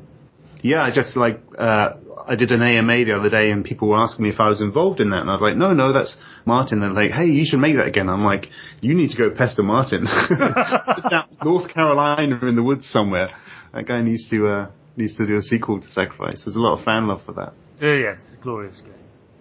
[0.62, 1.94] yeah, I just like uh,
[2.28, 4.62] I did an AMA the other day, and people were asking me if I was
[4.62, 6.82] involved in that, and I was like, no, no, that's Martin.
[6.82, 8.10] And they're like, hey, you should make that again.
[8.10, 8.48] I'm like,
[8.82, 10.06] you need to go pester Martin.
[11.10, 13.30] Down North Carolina in the woods somewhere.
[13.74, 16.44] That guy needs to uh, needs to do a sequel to Sacrifice.
[16.46, 17.54] There's a lot of fan love for that.
[17.82, 18.94] Uh, yes, it's a glorious game.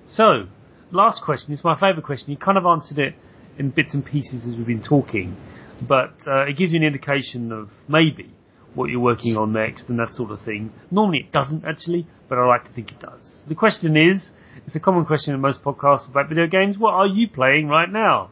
[0.08, 0.46] So,
[0.90, 1.52] last question.
[1.52, 2.30] It's my favourite question.
[2.30, 3.14] You kind of answered it
[3.58, 5.36] in bits and pieces as we've been talking,
[5.86, 8.32] but uh, it gives you an indication of maybe
[8.74, 10.72] what you're working on next and that sort of thing.
[10.90, 13.44] Normally it doesn't actually, but I like to think it does.
[13.48, 14.30] The question is,
[14.64, 17.90] it's a common question in most podcasts about video games, what are you playing right
[17.90, 18.30] now?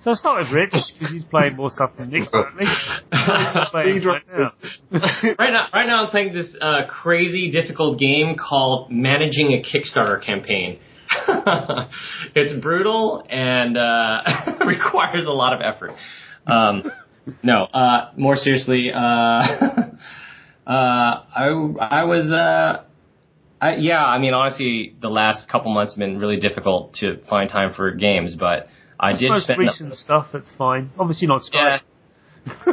[0.00, 2.66] So I'll start with Rich, because he's playing more stuff than Nick currently.
[3.10, 4.50] What is he playing right now?
[5.38, 10.22] right now, right now I'm playing this uh, crazy difficult game called Managing a Kickstarter
[10.22, 10.78] Campaign.
[12.34, 15.92] it's brutal and uh, requires a lot of effort.
[16.46, 16.90] Um,
[17.42, 19.92] no, uh, more seriously, uh, uh,
[20.66, 21.46] I
[21.80, 22.84] I was uh,
[23.60, 27.48] I, yeah, I mean honestly, the last couple months have been really difficult to find
[27.48, 30.90] time for games, but I did Most spend recent stuff, that's fine.
[30.98, 31.78] Obviously not yeah.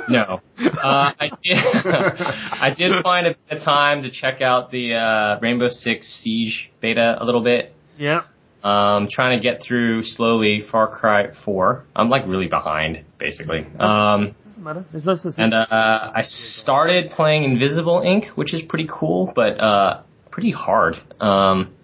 [0.10, 0.42] No.
[0.84, 1.58] Uh, I did.
[1.86, 6.72] I did find a bit of time to check out the uh, Rainbow Six Siege
[6.82, 7.74] beta a little bit.
[7.98, 8.24] Yeah.
[8.64, 11.86] Um, trying to get through slowly Far Cry 4.
[11.96, 13.66] I'm like really behind, basically.
[13.80, 14.86] Um, Doesn't matter.
[14.92, 20.52] There's and uh, I started playing Invisible, Inc., which is pretty cool, but uh, pretty
[20.52, 20.96] hard.
[21.20, 21.76] Um,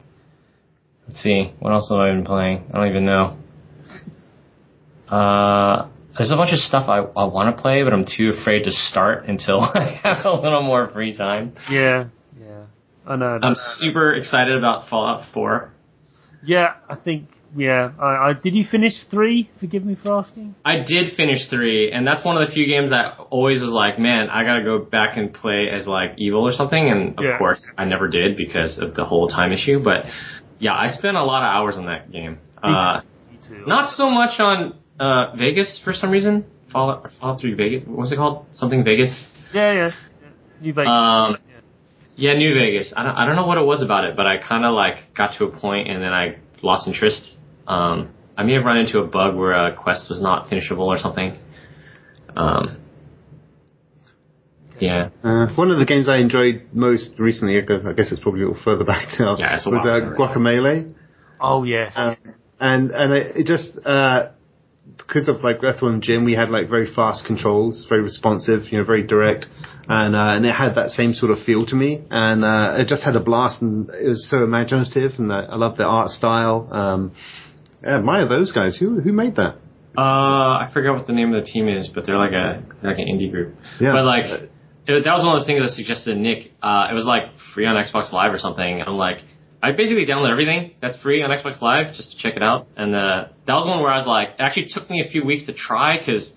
[1.07, 2.65] let's see, what else have I been playing?
[2.73, 3.37] I don't even know.
[5.07, 8.63] Uh, there's a bunch of stuff I, I want to play, but I'm too afraid
[8.63, 11.53] to start until I have a little more free time.
[11.69, 12.05] Yeah,
[12.39, 12.65] yeah.
[13.05, 13.39] I know.
[13.41, 15.71] I'm super excited about Fallout 4.
[16.43, 17.29] yeah, I think.
[17.55, 18.53] Yeah, I, I did.
[18.53, 19.49] You finish three?
[19.59, 20.55] Forgive me for asking.
[20.63, 23.97] I did finish three, and that's one of the few games I always was like,
[23.97, 27.37] man, I gotta go back and play as like evil or something, and of Yeah.
[27.37, 29.79] course I never did because of the whole time issue.
[29.83, 30.05] But
[30.59, 32.37] yeah, I spent a lot of hours on that game.
[32.61, 33.63] Uh, Me too.
[33.65, 36.45] not so much on uh, Vegas for some reason.
[36.71, 37.87] Fallout, Fallout 3 Vegas.
[37.87, 38.45] What was it called?
[38.53, 39.25] Something Vegas.
[39.53, 39.91] Yeah, yeah.
[40.61, 40.87] New Vegas.
[40.89, 41.59] Um, yeah.
[42.15, 42.93] Yeah, New Vegas.
[42.95, 45.15] I don't, I don't know what it was about it, but I kind of like
[45.17, 47.37] got to a point and then I lost interest.
[47.69, 50.97] Um, I may have run into a bug where a quest was not finishable or
[50.97, 51.37] something.
[52.35, 52.77] Um,
[54.79, 55.09] yeah.
[55.23, 58.41] Uh, one of the games I enjoyed most recently, I guess, I guess it's probably
[58.41, 60.15] a little further back now, Yeah, it's a was while uh.
[60.15, 60.95] Guacamelee.
[61.39, 61.93] Oh yes.
[61.95, 62.17] Um,
[62.59, 64.31] and and it, it just uh,
[64.97, 68.83] because of like Earthworm Jim, we had like very fast controls, very responsive, you know,
[68.83, 69.45] very direct,
[69.87, 72.87] and uh, and it had that same sort of feel to me, and uh, it
[72.87, 76.09] just had a blast, and it was so imaginative, and I, I love the art
[76.11, 76.67] style.
[76.71, 77.13] Um,
[77.85, 78.77] I admire those guys.
[78.77, 79.55] Who who made that?
[79.97, 82.91] Uh, I forget what the name of the team is, but they're like a they're
[82.91, 83.55] like an indie group.
[83.79, 83.93] Yeah.
[83.93, 86.51] But like, it, that was one of those things that suggested to Nick.
[86.61, 88.81] Uh, it was like free on Xbox Live or something.
[88.81, 89.17] I'm like,
[89.61, 92.67] I basically download everything that's free on Xbox Live just to check it out.
[92.77, 95.25] And uh, that was one where I was like, it actually took me a few
[95.25, 96.33] weeks to try because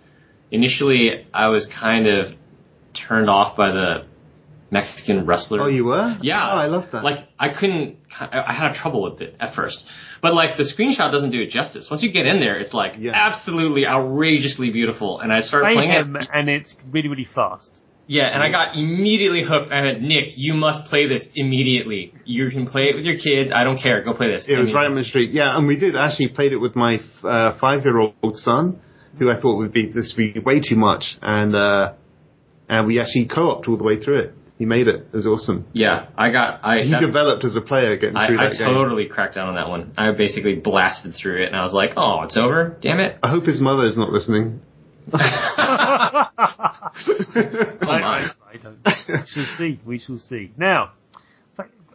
[0.51, 2.35] initially I was kind of
[3.09, 4.07] turned off by the
[4.73, 5.61] Mexican wrestler.
[5.61, 6.17] Oh, you were?
[6.23, 6.49] Yeah.
[6.51, 7.05] Oh, I love that.
[7.05, 9.85] Like, I couldn't, I I had trouble with it at first.
[10.23, 11.89] But like, the screenshot doesn't do it justice.
[11.91, 13.13] Once you get in there, it's like Yeah.
[13.15, 15.21] absolutely outrageously beautiful.
[15.21, 16.29] And I started playing Mayhem, it.
[16.33, 17.71] and it's really, really fast.
[18.09, 19.71] Yeah, and I got immediately hooked.
[19.73, 22.13] I went, Nick, you must play this immediately.
[22.25, 23.53] You can play it with your kids.
[23.55, 24.03] I don't care.
[24.03, 24.49] Go play this.
[24.49, 25.31] It was right on the street.
[25.33, 28.81] Yeah, and we did actually played it with my uh, five-year-old son,
[29.19, 31.95] who I thought would be this would be way too much, and uh,
[32.69, 34.35] and we actually co-opted all the way through it.
[34.63, 35.09] He made it.
[35.13, 35.67] It was awesome.
[35.73, 36.61] Yeah, I got.
[36.65, 38.69] I He that- developed as a player getting I, through I that game.
[38.69, 39.91] totally cracked down on that one.
[39.99, 42.77] I basically blasted through it, and I was like, "Oh, it's over!
[42.81, 44.61] Damn it!" I hope his mother is not listening.
[45.13, 46.29] I,
[47.83, 48.03] my.
[48.03, 48.79] I, I don't.
[48.87, 49.81] We shall see.
[49.85, 50.53] We shall see.
[50.57, 50.93] Now,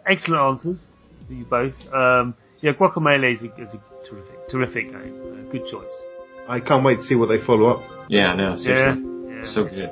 [0.06, 0.88] excellent answers
[1.26, 1.74] for you both.
[1.94, 5.48] Um, yeah, Guacamelee is a, is a terrific, terrific game.
[5.48, 5.94] Uh, good choice.
[6.50, 8.08] I can't wait to see what they follow up.
[8.10, 9.46] Yeah, no, Yeah, yeah.
[9.46, 9.90] so good.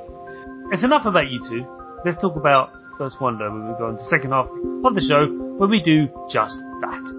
[0.72, 1.64] It's enough about you two.
[2.06, 5.00] Let's talk about First Wonder when we go on to the second half of the
[5.00, 5.26] show
[5.58, 7.15] where we do just that.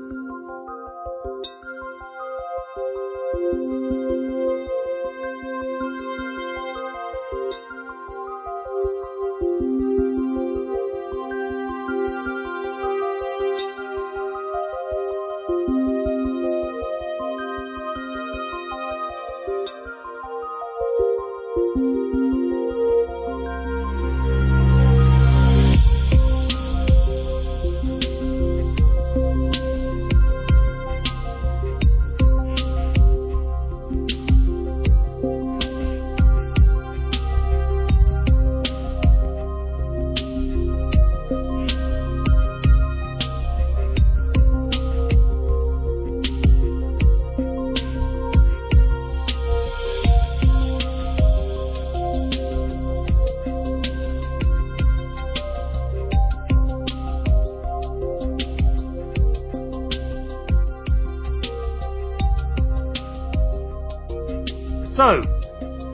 [64.98, 65.22] So,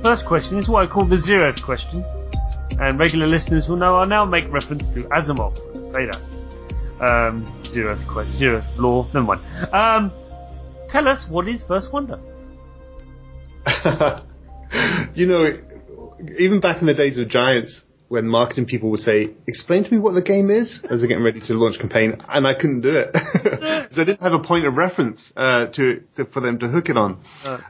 [0.02, 2.06] first question is what I call the zeroth question,
[2.80, 6.22] and regular listeners will know I now make reference to Asimov when I say that.
[7.02, 9.42] Um, zeroth question, zeroth law, never mind.
[9.74, 10.10] Um,
[10.88, 12.18] tell us what is First Wonder?
[15.14, 15.52] you know,
[16.40, 20.00] even back in the days of Giants, when marketing people would say, "Explain to me
[20.00, 22.80] what the game is," as they're getting ready to launch a campaign, and I couldn't
[22.80, 26.58] do it because I didn't have a point of reference uh, to, to for them
[26.60, 27.22] to hook it on.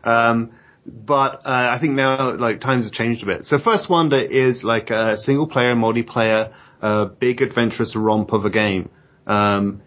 [0.04, 0.52] Um,
[0.86, 3.46] but uh, I think now, like times have changed a bit.
[3.46, 8.50] So First Wonder is like a single player, multiplayer, uh, big adventurous romp of a
[8.50, 8.90] game.
[9.26, 9.82] Um,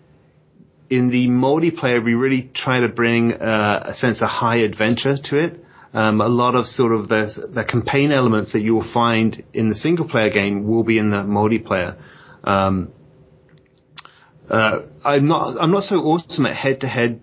[0.89, 5.37] in the multiplayer, we really try to bring uh, a sense of high adventure to
[5.37, 5.65] it.
[5.93, 9.69] Um, a lot of sort of the, the campaign elements that you will find in
[9.69, 11.99] the single player game will be in the multiplayer.
[12.45, 12.93] Um,
[14.49, 17.21] uh, I'm not I'm not so awesome at head to head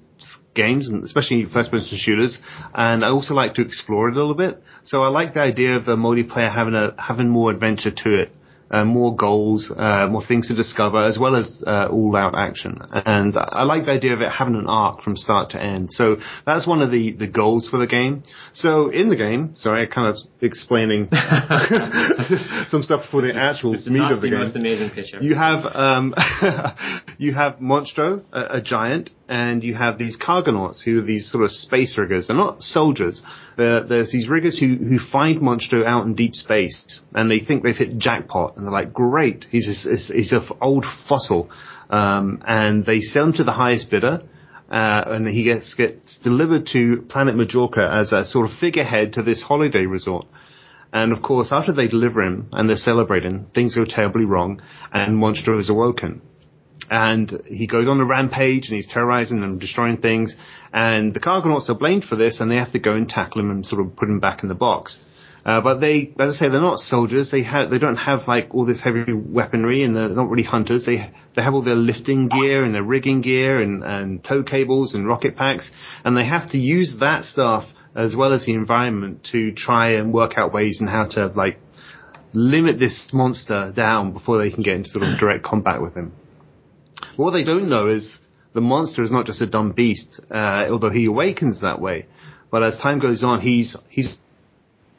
[0.53, 2.39] games, and especially first person shooters,
[2.73, 4.61] and I also like to explore it a little bit.
[4.83, 8.31] So I like the idea of the multiplayer having a having more adventure to it.
[8.71, 12.79] Uh, more goals, uh, more things to discover, as well as uh, all-out action.
[12.91, 15.91] And I like the idea of it having an arc from start to end.
[15.91, 18.23] So that's one of the, the goals for the game.
[18.51, 21.07] So in the game, sorry, I kind of explaining
[22.67, 24.39] some stuff for the actual This is meat not of the, the game.
[24.39, 25.23] most amazing ever.
[25.23, 26.13] You have um,
[27.17, 31.43] you have Monstro, a, a giant, and you have these Cargonauts, who are these sort
[31.43, 32.27] of space riggers.
[32.27, 33.21] They're not soldiers.
[33.57, 37.63] They're, there's these riggers who who find Monstro out in deep space, and they think
[37.63, 41.49] they've hit jackpot, and they're like, "Great, he's a, he's- he's an old fossil,"
[41.89, 44.21] um, and they sell him to the highest bidder.
[44.73, 49.21] Uh, and he gets gets delivered to Planet Majorca as a sort of figurehead to
[49.21, 50.25] this holiday resort.
[50.91, 55.15] And of course, after they deliver him and they're celebrating, things go terribly wrong, and
[55.15, 56.23] Monstro is awoken.
[56.89, 60.35] And he goes on a rampage and he's terrorizing and destroying things.
[60.73, 63.51] And the Cargonauts are blamed for this, and they have to go and tackle him
[63.51, 64.97] and sort of put him back in the box.
[65.45, 67.29] Uh, but they, as I say, they're not soldiers.
[67.31, 70.85] They have, they don't have like all this heavy weaponry, and they're not really hunters.
[70.85, 74.93] They, they have all their lifting gear and their rigging gear and, and tow cables
[74.93, 75.69] and rocket packs,
[76.05, 77.65] and they have to use that stuff
[77.95, 81.59] as well as the environment to try and work out ways and how to like
[82.33, 86.13] limit this monster down before they can get into sort of direct combat with him.
[87.17, 88.17] What they don't know is
[88.53, 92.07] the monster is not just a dumb beast, uh, although he awakens that way.
[92.49, 94.15] but as time goes on, he's he's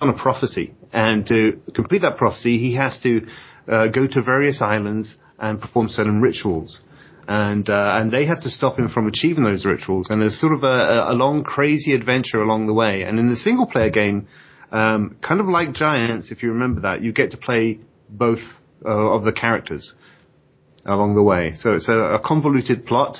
[0.04, 3.26] on a prophecy, and to complete that prophecy, he has to
[3.68, 6.84] uh, go to various islands and perform certain rituals.
[7.26, 10.10] And uh, and they have to stop him from achieving those rituals.
[10.10, 13.02] And there's sort of a, a long, crazy adventure along the way.
[13.02, 14.28] And in the single player game,
[14.70, 17.78] um, kind of like Giants, if you remember that, you get to play
[18.10, 18.40] both
[18.84, 19.94] uh, of the characters
[20.84, 21.52] along the way.
[21.54, 23.16] So it's a, a convoluted plot,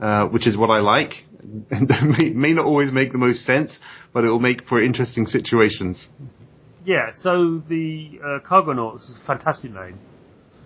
[0.00, 1.12] uh, which is what I like.
[1.70, 3.78] may, may not always make the most sense,
[4.12, 6.08] but it will make for interesting situations.
[6.84, 9.98] Yeah, so the uh, Cargonauts is a fantastic name.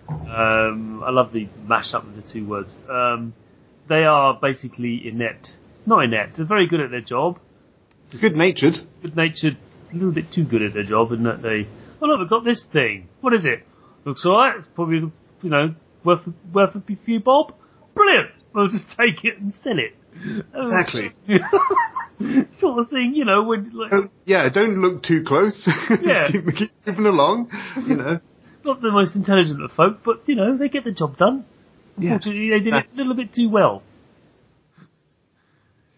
[0.09, 2.73] Um, I love the mashup of the two words.
[2.89, 3.33] Um,
[3.89, 5.53] they are basically inept.
[5.85, 7.39] Not inept, they're very good at their job.
[8.19, 8.75] Good natured.
[9.01, 9.57] Good natured,
[9.91, 11.67] a little bit too good at their job in that they,
[12.01, 13.07] oh look, we've got this thing.
[13.21, 13.65] What is it?
[14.05, 15.11] Looks alright, it's probably,
[15.41, 16.21] you know, worth,
[16.53, 17.53] worth a few bob.
[17.95, 18.29] Brilliant!
[18.53, 19.95] We'll just take it and sell it.
[20.53, 21.11] Exactly.
[22.59, 25.67] sort of thing, you know, when like, Um, yeah, don't look too close.
[26.01, 26.27] Yeah.
[26.31, 27.49] keep, keep moving along.
[27.87, 28.19] You know.
[28.63, 31.45] not the most intelligent of folk, but you know, they get the job done.
[31.97, 32.13] Yeah.
[32.13, 33.83] Unfortunately, they did it a little bit too well.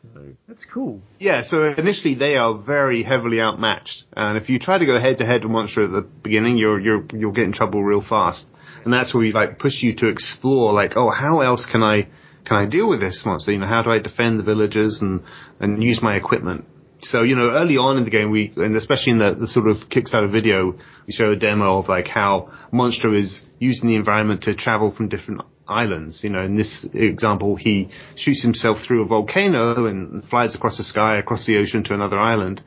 [0.02, 1.02] So that's cool.
[1.18, 5.18] Yeah, so initially they are very heavily outmatched, and if you try to go head
[5.20, 8.46] to head with Monster at the beginning, you're you're you'll get in trouble real fast,
[8.84, 12.10] and that's where we like push you to explore, like, oh, how else can I
[12.46, 13.52] can I deal with this monster?
[13.52, 15.22] You know, how do I defend the villagers and
[15.60, 16.66] and use my equipment?
[17.02, 19.68] So you know, early on in the game, we and especially in the, the sort
[19.68, 20.76] of Kickstarter video,
[21.08, 25.10] we show a demo of like how Monstro is using the environment to travel from
[25.10, 26.24] different islands.
[26.24, 30.84] You know, in this example, he shoots himself through a volcano and flies across the
[30.84, 32.62] sky, across the ocean to another island.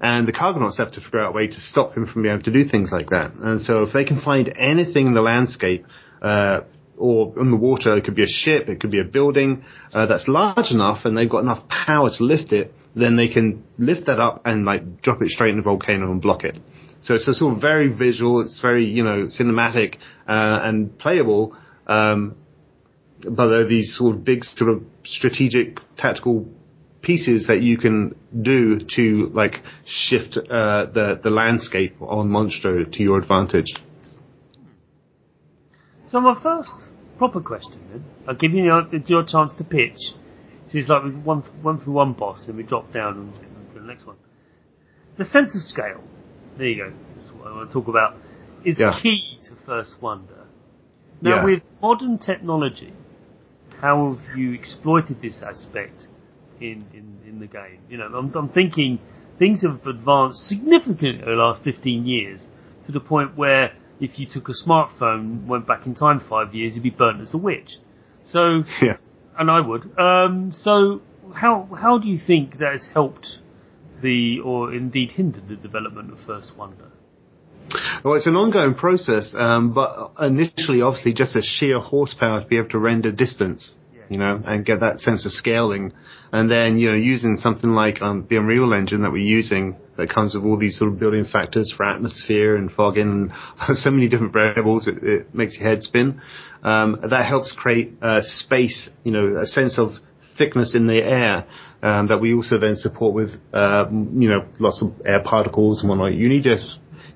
[0.00, 2.42] And the Cargonauts have to figure out a way to stop him from being able
[2.44, 3.34] to do things like that.
[3.34, 5.86] And so if they can find anything in the landscape,
[6.20, 6.60] uh,
[7.02, 10.06] or in the water, it could be a ship, it could be a building, uh,
[10.06, 14.06] that's large enough and they've got enough power to lift it, then they can lift
[14.06, 16.56] that up and like drop it straight in the volcano and block it.
[17.00, 19.96] So it's a sort of very visual, it's very, you know, cinematic,
[20.28, 21.56] uh, and playable,
[21.88, 22.36] um,
[23.28, 26.46] but there are these sort of big sort of strategic tactical
[27.02, 33.02] pieces that you can do to like shift uh, the the landscape on Monstro to
[33.02, 33.74] your advantage.
[36.08, 36.91] So my first
[37.22, 40.00] proper question then, I'll give you your, your chance to pitch.
[40.66, 43.32] So it's like we one one through one boss, and we drop down
[43.72, 44.16] to the next one.
[45.18, 46.02] The sense of scale.
[46.58, 46.92] There you go.
[47.14, 48.16] That's what I want to talk about.
[48.64, 48.98] Is Yeah.
[49.00, 50.46] key to First Wonder.
[51.20, 51.44] Now Yeah.
[51.44, 52.92] with modern technology,
[53.80, 56.08] how have you exploited this aspect
[56.60, 57.80] in, in, in the game?
[57.88, 58.98] You know, I'm, I'm thinking
[59.38, 62.48] things have advanced significantly over the last 15 years
[62.86, 66.74] to the point where if you took a smartphone, went back in time five years,
[66.74, 67.78] you'd be burnt as a witch.
[68.24, 68.96] So, Yeah.
[69.38, 69.98] and I would.
[69.98, 71.00] Um, so
[71.34, 73.38] how, how do you think that has helped
[74.02, 76.88] the, or indeed hindered the development of First Wonder?
[78.04, 82.58] Well, it's an ongoing process, um, but initially, obviously, just a sheer horsepower to be
[82.58, 84.00] able to render distance, Yeah.
[84.10, 85.92] you know, and get that sense of scaling.
[86.32, 90.08] And then, you know, using something like um, the Unreal Engine that we're using that
[90.10, 93.30] comes with all these sort of building factors for atmosphere and fogging
[93.68, 96.20] and so many different variables, it, it makes your head spin.
[96.62, 99.92] Um, that helps create space, you know, a sense of
[100.38, 101.46] thickness in the air
[101.82, 105.90] um, that we also then support with, uh, you know, lots of air particles and
[105.90, 106.14] whatnot.
[106.14, 106.58] You need to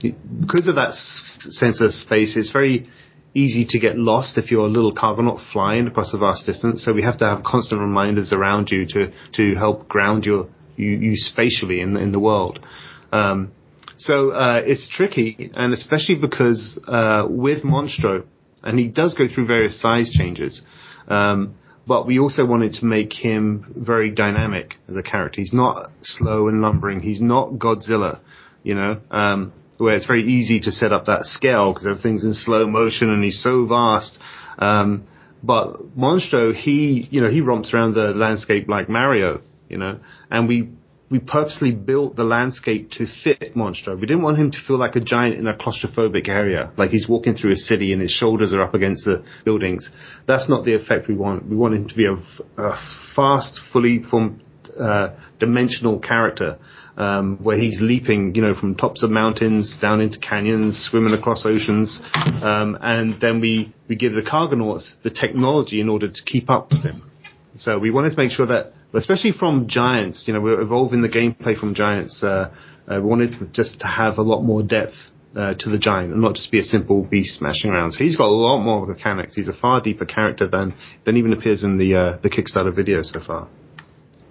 [0.03, 2.89] because of that s- sense of space, it's very
[3.35, 6.85] easy to get lost if you're a little cargonaut flying across a vast distance.
[6.85, 10.91] So we have to have constant reminders around you to, to help ground your, you,
[10.91, 12.61] you spatially in, in the world.
[13.13, 13.53] Um,
[13.99, 18.27] so, uh, it's tricky, and especially because, uh, with Monstro,
[18.63, 20.63] and he does go through various size changes,
[21.09, 21.55] um,
[21.87, 25.41] but we also wanted to make him very dynamic as a character.
[25.41, 27.01] He's not slow and lumbering.
[27.01, 28.21] He's not Godzilla,
[28.65, 32.35] you know, um, where it's very easy to set up that scale because everything's in
[32.35, 34.19] slow motion and he's so vast.
[34.59, 35.07] Um,
[35.43, 40.01] but Monstro, he, you know, he romps around the landscape like Mario, you know,
[40.31, 40.71] and we,
[41.11, 43.95] we purposely built the landscape to fit Monstro.
[43.95, 47.09] We didn't want him to feel like a giant in a claustrophobic area, like he's
[47.09, 49.89] walking through a city and his shoulders are up against the buildings.
[50.27, 51.49] That's not the effect we want.
[51.49, 52.15] We want him to be a,
[52.61, 52.79] a
[53.15, 54.43] fast, fully formed,
[54.79, 56.59] uh, dimensional character,
[56.97, 61.47] um, where he's leaping, you know, from tops of mountains down into canyons, swimming across
[61.47, 62.01] oceans,
[62.43, 66.71] um, and then we, we give the Cargonauts the technology in order to keep up
[66.73, 67.11] with him.
[67.57, 71.09] So we wanted to make sure that, especially from Giants, you know, we're evolving the
[71.09, 72.23] gameplay from Giants.
[72.23, 72.53] Uh,
[72.89, 74.95] uh, we wanted just to have a lot more depth
[75.37, 77.93] uh, to the Giant and not just be a simple beast smashing around.
[77.93, 79.35] So he's got a lot more mechanics.
[79.35, 80.75] He's a far deeper character than
[81.05, 83.49] than even appears in the uh, the Kickstarter video so far.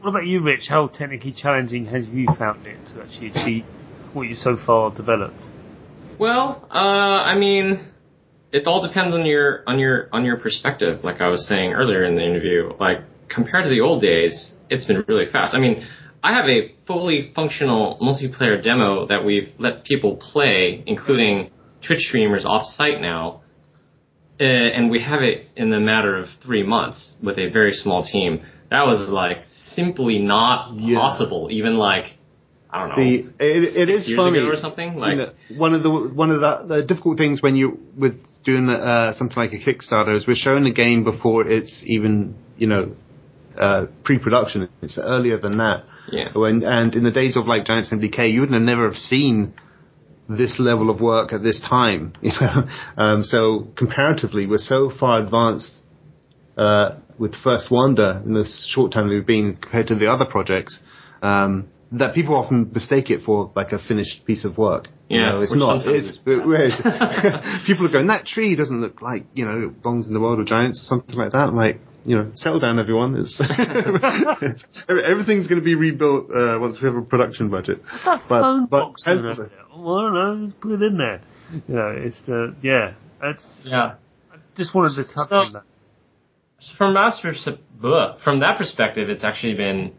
[0.02, 0.68] What about you, Rich?
[0.70, 3.66] How technically challenging have you found it to actually achieve
[4.14, 5.42] what you so far developed?
[6.20, 7.88] Well, uh, I mean,
[8.52, 11.04] it all depends on your on your on your perspective.
[11.04, 13.00] Like I was saying earlier in the interview, like
[13.30, 15.54] compared to the old days, it's been really fast.
[15.54, 15.86] I mean,
[16.24, 21.52] I have a fully functional multiplayer demo that we've let people play, including
[21.86, 23.42] Twitch streamers off site now,
[24.40, 28.04] uh, and we have it in the matter of three months with a very small
[28.04, 28.42] team.
[28.72, 30.98] That was like simply not Yeah.
[31.00, 31.50] possible.
[31.52, 32.18] Even like
[32.72, 32.96] I don't know.
[32.96, 34.96] The, it, it six is years funny ago or something.
[34.96, 38.20] Like you know, one of the one of the, the difficult things when you with
[38.44, 42.68] doing uh, something like a Kickstarter is we're showing the game before it's even you
[42.68, 42.96] know
[43.60, 44.70] uh, pre-production.
[44.82, 45.84] It's earlier than that.
[46.12, 46.30] Yeah.
[46.34, 49.54] When and in the days of like Giants MDK, you wouldn't have never have seen
[50.28, 52.14] this level of work at this time.
[52.22, 55.74] You know, um, so comparatively, we're so far advanced
[56.58, 60.80] uh, with First Wonder in the short time we've been compared to the other projects.
[61.22, 64.88] Um, that people often mistake it for like a finished piece of work.
[65.08, 65.86] You Yeah, know, it's not.
[65.86, 66.72] It's weird.
[67.68, 70.40] people are going, that tree doesn't look like, you know, it belongs in the world
[70.40, 71.48] of giants or something like that.
[71.48, 73.16] I'm like, you know, settle down everyone.
[73.16, 77.82] It's, it's everything's going to be rebuilt, uh, once we have a production budget.
[77.92, 79.52] What's that But- phone but- box doing over there?
[79.74, 80.46] Oh, I don't know.
[80.48, 81.22] Just put it in there.
[81.68, 82.94] You know, it's the yeah.
[83.22, 83.96] That's yeah.
[84.32, 85.64] I just wanted to touch So- on that.
[86.78, 87.60] from that perspective,
[88.24, 89.94] from that perspective, it's actually been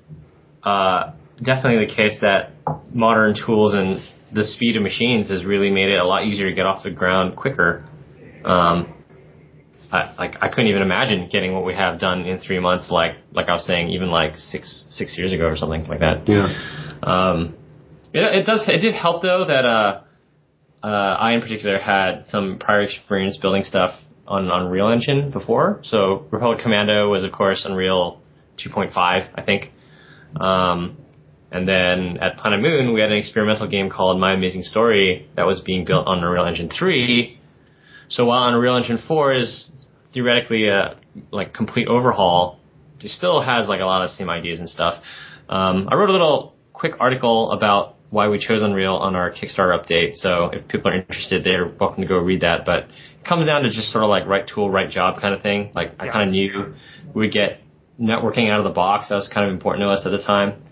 [0.62, 2.52] uh, definitely the case that
[2.92, 4.00] modern tools and
[4.32, 6.90] the speed of machines has really made it a lot easier to get off the
[6.90, 7.84] ground quicker.
[8.44, 8.92] Um,
[9.92, 12.90] I, like I couldn't even imagine getting what we have done in three months.
[12.90, 16.28] Like like I was saying, even like six six years ago or something like that.
[16.28, 16.48] Yeah.
[17.02, 17.54] Um,
[18.12, 18.62] it, it does.
[18.66, 20.02] It did help though that uh,
[20.82, 25.80] uh, I in particular had some prior experience building stuff on Unreal Engine before.
[25.82, 28.20] So Republic Commando was of course Unreal
[28.58, 29.72] 2.5, I think.
[30.40, 30.98] Um,
[31.52, 35.46] and then at Planet Moon, we had an experimental game called My Amazing Story that
[35.46, 37.35] was being built on Unreal Engine 3.
[38.08, 39.70] So while Unreal Engine 4 is
[40.12, 40.96] theoretically a
[41.30, 42.58] like complete overhaul,
[43.00, 45.02] it still has like a lot of the same ideas and stuff.
[45.48, 49.76] Um, I wrote a little quick article about why we chose Unreal on our Kickstarter
[49.78, 50.14] update.
[50.14, 52.64] So if people are interested, they're welcome to go read that.
[52.64, 55.42] But it comes down to just sort of like right tool, right job kind of
[55.42, 55.72] thing.
[55.74, 56.12] Like I Yeah.
[56.12, 56.74] kind of knew
[57.14, 57.60] we would get
[58.00, 59.08] networking out of the box.
[59.08, 60.62] That was kind of important to us at the time.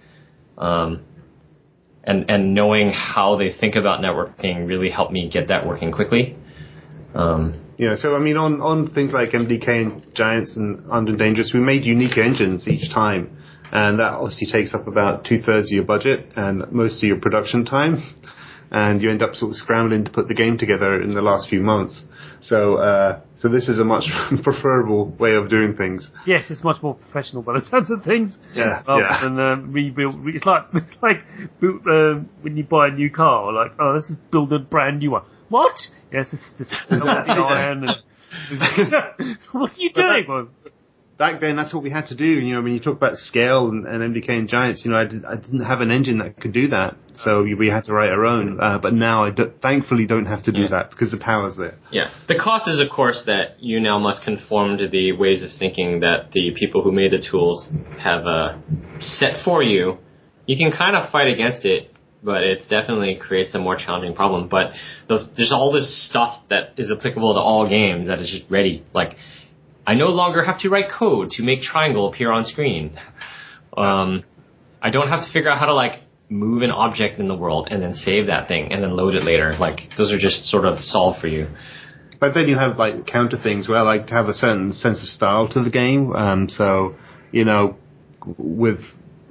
[0.57, 1.01] Um,
[2.05, 6.37] and and knowing how they think about networking really helped me get that working quickly.
[7.15, 11.19] Um, Yeah, so I mean, on, on things like MDK and Giants and Armed and
[11.19, 13.37] Dangerous, we made unique engines each time,
[13.73, 17.19] and that obviously takes up about two thirds of your budget and most of your
[17.19, 18.01] production time,
[18.71, 21.49] and you end up sort of scrambling to put the game together in the last
[21.49, 22.05] few months.
[22.41, 24.05] So, uh, so this is a much
[24.45, 26.11] preferable way of doing things.
[26.27, 28.39] Yes, it's much more professional by the sounds of things.
[28.53, 29.21] Yeah, Rather yeah.
[29.23, 30.17] than um, rebuild.
[30.29, 31.25] It's like it's like
[31.63, 33.53] um, when you buy a new car.
[33.53, 35.25] Like, oh, this is build a brand new one.
[35.49, 35.75] What?
[36.13, 37.85] Yes, this this is the iron.
[37.89, 37.97] And,
[39.53, 40.25] what are you But that- doing?
[40.29, 40.49] Well,
[41.17, 42.25] Back then, that's what we had to do.
[42.25, 45.05] You know, when you talk about scale and, and MDK and Giants, you know, I,
[45.05, 48.09] did, I didn't have an engine that could do that, so we had to write
[48.09, 48.59] our own.
[48.61, 50.69] Uh, but now, I do, thankfully don't have to do Yeah.
[50.73, 51.79] that because the power's there.
[51.93, 52.11] Yeah.
[52.27, 56.01] The cost is, of course, that you now must conform to the ways of thinking
[56.01, 57.69] that the people who made the tools
[58.01, 58.57] have uh,
[58.99, 59.99] set for you.
[60.47, 61.94] You can kind of fight against it,
[62.25, 64.49] but it definitely creates a more challenging problem.
[64.49, 64.73] But
[65.09, 68.85] there's all this stuff that is applicable to all games that is just ready.
[68.95, 69.17] Like,
[69.87, 72.99] I no longer have to write code to make triangle appear on screen.
[73.77, 74.23] Um,
[74.81, 77.67] I don't have to figure out how to like move an object in the world
[77.73, 79.53] and then save that thing and then load it later.
[79.59, 81.49] Like those are just sort of solved for you.
[82.21, 85.01] But then you have like counter things where I like to have a certain sense
[85.01, 86.13] of style to the game.
[86.13, 86.95] Um, so,
[87.33, 87.77] you know,
[88.39, 88.79] with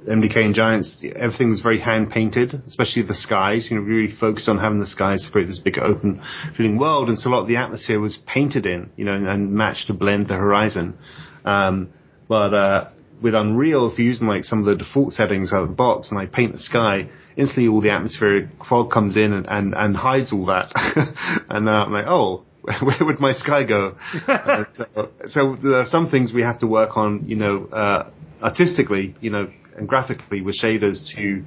[0.08, 3.68] MDK and Giants, everything was very hand painted, especially the skies.
[3.70, 6.22] You know, we really focused on having the skies to create this big open
[6.56, 7.08] feeling world.
[7.08, 9.88] And so a lot of the atmosphere was painted in, you know, and, and matched
[9.88, 10.98] to blend the horizon.
[11.44, 11.90] Um,
[12.28, 12.90] but, uh,
[13.22, 16.10] with Unreal, if you're using like some of the default settings out of the box
[16.10, 19.96] and I paint the sky, instantly all the atmospheric fog comes in and, and, and
[19.96, 20.70] hides all that.
[21.48, 22.44] and uh, I'm like, oh,
[22.82, 23.96] where would my sky go?
[24.28, 28.10] uh, so, so there are some things we have to work on, you know, uh,
[28.42, 31.44] artistically, you know, and graphically with shaders to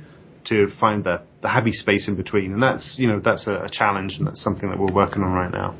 [0.48, 2.54] to find the, the happy space in between.
[2.54, 5.34] And that's, you know, that's a, a challenge and that's something that we're working on
[5.34, 5.76] right now.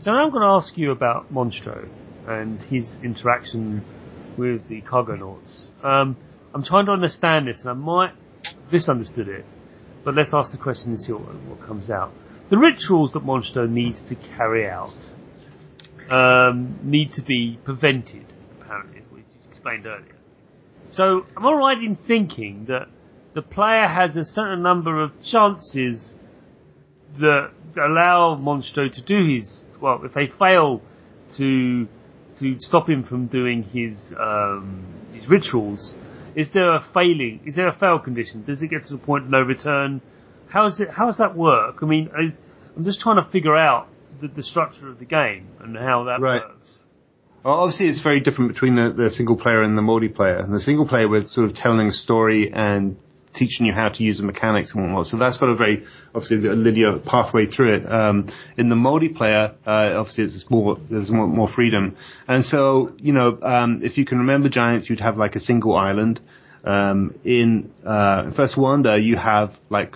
[0.00, 1.88] so now I'm going to ask you about Monstro
[2.28, 3.84] and his interaction
[4.38, 5.68] with the Cargonauts.
[5.82, 6.16] Um,
[6.54, 8.12] I'm trying to understand this, and I might
[8.44, 9.44] have misunderstood it,
[10.04, 12.12] but let's ask the question and see what, what comes out.
[12.50, 14.94] The rituals that Monstro needs to carry out
[16.10, 18.26] um, need to be prevented,
[18.60, 20.15] apparently, which you explained earlier.
[20.90, 22.88] So I'm I right in thinking that
[23.34, 26.16] the player has a certain number of chances
[27.18, 30.80] that allow Monstro to do his well, if they fail
[31.36, 31.86] to
[32.40, 35.96] to stop him from doing his um, his rituals,
[36.34, 37.40] is there a failing?
[37.46, 38.44] Is there a fail condition?
[38.44, 40.00] Does it get to the point of no return?
[40.48, 40.90] How is it?
[40.90, 41.76] How does that work?
[41.82, 42.36] I mean, I,
[42.76, 43.88] I'm just trying to figure out
[44.20, 46.42] the, the structure of the game and how that Right.
[46.42, 46.80] works.
[47.46, 50.42] Obviously, it's very different between the, the single player and the multiplayer.
[50.42, 52.96] And the single player, we're sort of telling a story and
[53.36, 55.06] teaching you how to use the mechanics and whatnot.
[55.06, 57.86] So that's got a very, obviously, a linear pathway through it.
[57.86, 61.96] Um, in the multiplayer, uh, obviously, it's more, there's more, more freedom.
[62.26, 65.76] And so, you know, um, if you can remember Giants, you'd have like a single
[65.76, 66.18] island.
[66.64, 69.94] Um, in, uh, First Wonder, you have like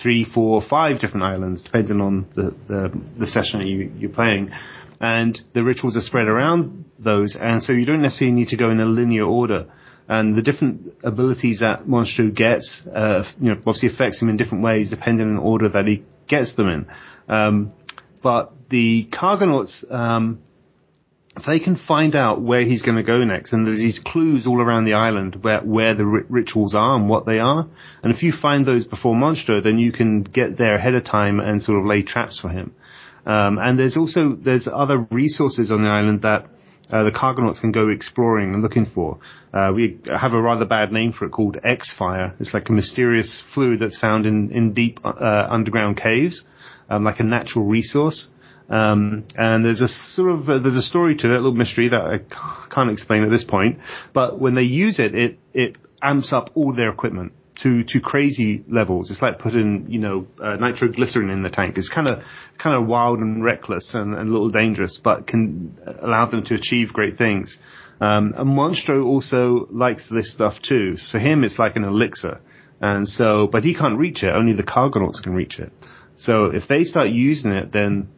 [0.00, 4.52] three, four, five different islands, depending on the, the, the session that you, you're playing.
[5.00, 8.70] And the rituals are spread around those, and so you don't necessarily need to go
[8.70, 9.66] in a linear order.
[10.08, 14.64] And the different abilities that Monstro gets, uh, you know, obviously affects him in different
[14.64, 16.86] ways depending on the order that he gets them in.
[17.28, 17.72] Um,
[18.22, 20.40] but the Cargonauts, um,
[21.46, 24.60] they can find out where he's going to go next, and there's these clues all
[24.60, 27.68] around the island where where the ri- rituals are and what they are,
[28.02, 31.38] and if you find those before Monstro, then you can get there ahead of time
[31.38, 32.74] and sort of lay traps for him.
[33.26, 36.46] Um, and there's also there's other resources on the island that
[36.90, 39.18] uh, the Cargonauts can go exploring and looking for.
[39.52, 42.34] Uh, we have a rather bad name for it called X-Fire.
[42.40, 46.44] It's like a mysterious fluid that's found in in deep uh, underground caves,
[46.88, 48.28] um, like a natural resource.
[48.70, 51.88] Um, and there's a sort of uh, there's a story to it, a little mystery
[51.88, 52.18] that I
[52.74, 53.78] can't explain at this point.
[54.12, 57.32] But when they use it, it it amps up all their equipment
[57.62, 59.10] to to crazy levels.
[59.10, 61.76] It's like putting you know uh, nitroglycerin in the tank.
[61.76, 62.22] It's kind of
[62.62, 66.54] kind of wild and reckless and, and a little dangerous, but can allow them to
[66.54, 67.58] achieve great things.
[68.00, 70.96] Um, and Monstro also likes this stuff too.
[71.10, 72.40] For him, it's like an elixir,
[72.80, 74.30] and so but he can't reach it.
[74.30, 75.72] Only the Cargonauts can reach it.
[76.16, 78.08] So if they start using it, then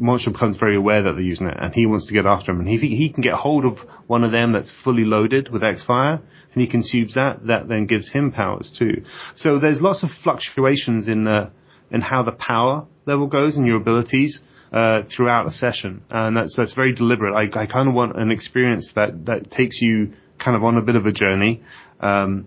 [0.00, 2.60] Monstro becomes very aware that they're using it, and he wants to get after them.
[2.60, 5.62] And if he, he can get hold of one of them that's fully loaded with
[5.62, 6.20] X-Fire,
[6.52, 9.04] and he consumes that, that then gives him powers too.
[9.36, 11.50] So there's lots of fluctuations in uh,
[11.90, 14.40] in how the power level goes and your abilities
[14.72, 17.34] uh, throughout a session, and that's that's very deliberate.
[17.34, 20.82] I, I kind of want an experience that that takes you kind of on a
[20.82, 21.62] bit of a journey.
[22.00, 22.46] Um,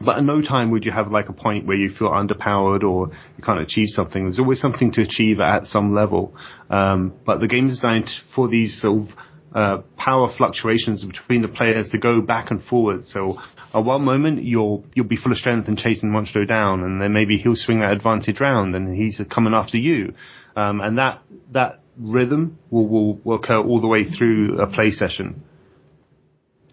[0.00, 3.08] but at no time would you have like a point where you feel underpowered or
[3.36, 4.24] you can't achieve something.
[4.24, 6.36] There's always something to achieve at some level.
[6.70, 9.16] Um, but the game is designed for these sort of
[9.54, 13.02] uh, power fluctuations between the players to go back and forward.
[13.04, 13.38] So
[13.74, 17.12] at one moment you'll you'll be full of strength and chasing Monstro down, and then
[17.12, 20.14] maybe he'll swing that advantage round and he's coming after you.
[20.56, 21.22] Um, and that
[21.52, 25.42] that rhythm will, will will occur all the way through a play session,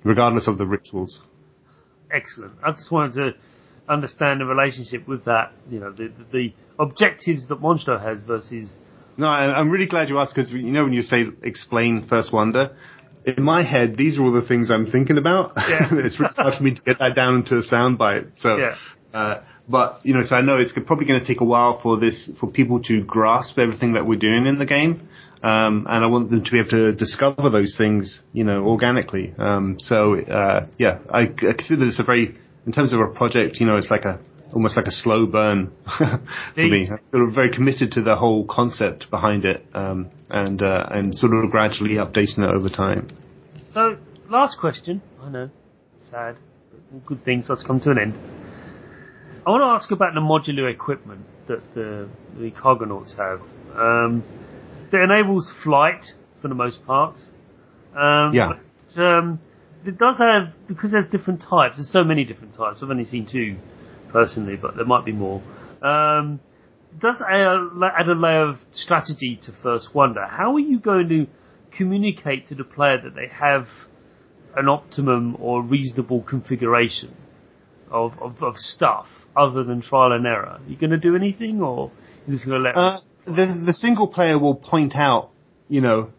[0.03, 1.21] regardless of the rituals.
[2.11, 2.53] Excellent.
[2.63, 3.31] I just wanted to
[3.91, 5.51] understand the relationship with that.
[5.69, 8.75] You know, the the, the objectives that Monstro has versus
[9.17, 12.75] No, I'm really glad you asked because you know when you say explain First Wonder,
[13.25, 15.53] in my head these are all the things I'm thinking about.
[15.57, 15.89] Yeah.
[15.91, 18.37] it's really hard for me to get that down into a soundbite.
[18.37, 18.75] So, Yeah.
[19.13, 21.97] uh, but you know, so I know it's probably going to take a while for
[21.99, 25.07] this for people to grasp everything that we're doing in the game.
[25.43, 29.33] Um, and I want them to be able to discover those things, you know, organically.
[29.37, 33.59] Um, so, uh, yeah, I, I consider this a very, in terms of a project,
[33.59, 34.19] you know, it's like a,
[34.53, 36.21] almost like a slow burn for
[36.55, 36.89] me.
[36.89, 41.15] I'm sort of very committed to the whole concept behind it, um, and uh, and
[41.15, 43.09] sort of gradually updating it over time.
[43.73, 43.97] So,
[44.29, 45.01] last question.
[45.21, 45.49] I know,
[46.09, 46.37] sad,
[46.71, 48.13] but good things must come to an end.
[49.45, 52.09] I want to ask about the modular equipment that the
[52.39, 53.41] the Cargonauts have.
[53.75, 54.23] Um,
[54.95, 56.05] that enables flight
[56.41, 57.15] for the most part.
[57.95, 58.53] Um, Yeah.
[58.95, 59.39] But, um,
[59.85, 61.75] it does have because there's different types.
[61.75, 62.79] There's so many different types.
[62.81, 63.57] I've only seen two
[64.11, 65.41] personally, but there might be more.
[65.81, 66.39] Um,
[66.91, 67.69] it does add a,
[67.99, 70.25] add a layer of strategy to First Wonder.
[70.25, 71.27] How are you going to
[71.77, 73.67] communicate to the player that they have
[74.55, 77.13] an optimum or reasonable configuration
[77.91, 80.59] of, of, of stuff other than trial and error?
[80.59, 81.91] Are you going to do anything, or
[82.27, 82.77] is just going to let?
[82.77, 85.31] Uh, the the single player will point out,
[85.67, 86.09] you know,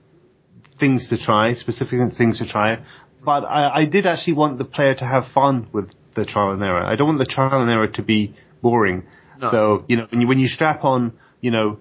[0.78, 2.84] things to try, specific things to try.
[3.24, 6.62] But I, I did actually want the player to have fun with the trial and
[6.62, 6.84] error.
[6.84, 9.04] I don't want the trial and error to be boring.
[9.40, 9.50] No.
[9.50, 11.78] So you know, when you when you strap on, you know,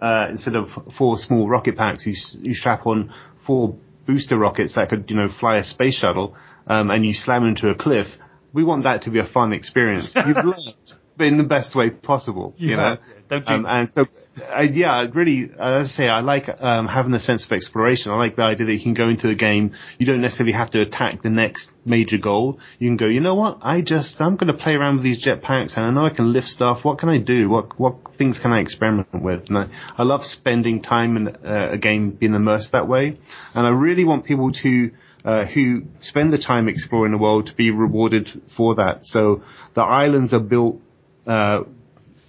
[0.00, 3.12] uh, instead of four small rocket packs, you you strap on
[3.46, 7.46] four booster rockets that could you know fly a space shuttle, um, and you slam
[7.46, 8.06] into a cliff.
[8.52, 10.14] We want that to be a fun experience.
[10.26, 12.54] You've learned, but in the best way possible.
[12.56, 12.82] You, know.
[12.82, 12.96] yeah.
[13.28, 14.06] Don't do Um, and so
[14.36, 18.10] I, yeah, really, as I say, I like um, having a sense of exploration.
[18.10, 19.74] I like the idea that you can go into a game.
[19.98, 22.58] You don't necessarily have to attack the next major goal.
[22.80, 23.58] You can go, you know what?
[23.62, 26.32] I just, I'm going to play around with these jetpacks, and I know I can
[26.32, 26.84] lift stuff.
[26.84, 27.48] What can I do?
[27.48, 29.48] What what things can I experiment with?
[29.48, 33.18] And I, I love spending time in uh, a game being immersed that way.
[33.54, 34.90] And I really want people to
[35.24, 39.04] uh, who spend the time exploring the world to be rewarded for that.
[39.04, 39.42] So
[39.74, 40.80] the islands are built
[41.26, 41.62] uh,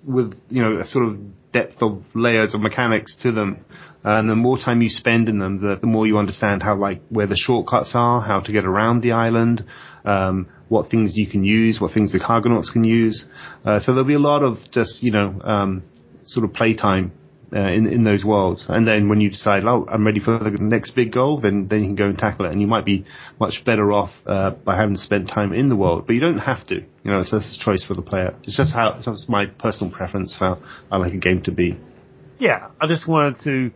[0.05, 1.17] with you know a sort of
[1.55, 3.63] depth of layers of mechanics to them.
[4.03, 7.01] And the more time you spend in them, the, the more you understand how like
[7.09, 9.65] where the shortcuts are, how to get around the island,
[10.03, 13.25] um, what things you can use, what things the Cargonauts can use.
[13.63, 15.83] Uh, so there'll be a lot of just you know um,
[16.25, 17.13] sort of playtime
[17.53, 18.65] uh, in in those worlds.
[18.69, 21.81] And then when you decide, oh, I'm ready for the next big goal, then then
[21.81, 22.51] you can go and tackle it.
[22.51, 23.05] And you might be
[23.39, 26.65] much better off uh, by having spent time in the world, but you don't have
[26.67, 26.75] to.
[26.75, 28.35] You know, it's just a choice for the player.
[28.43, 31.51] It's just how it's just my personal preference for how I like a game to
[31.51, 31.77] be.
[32.39, 33.71] Yeah, I just wanted to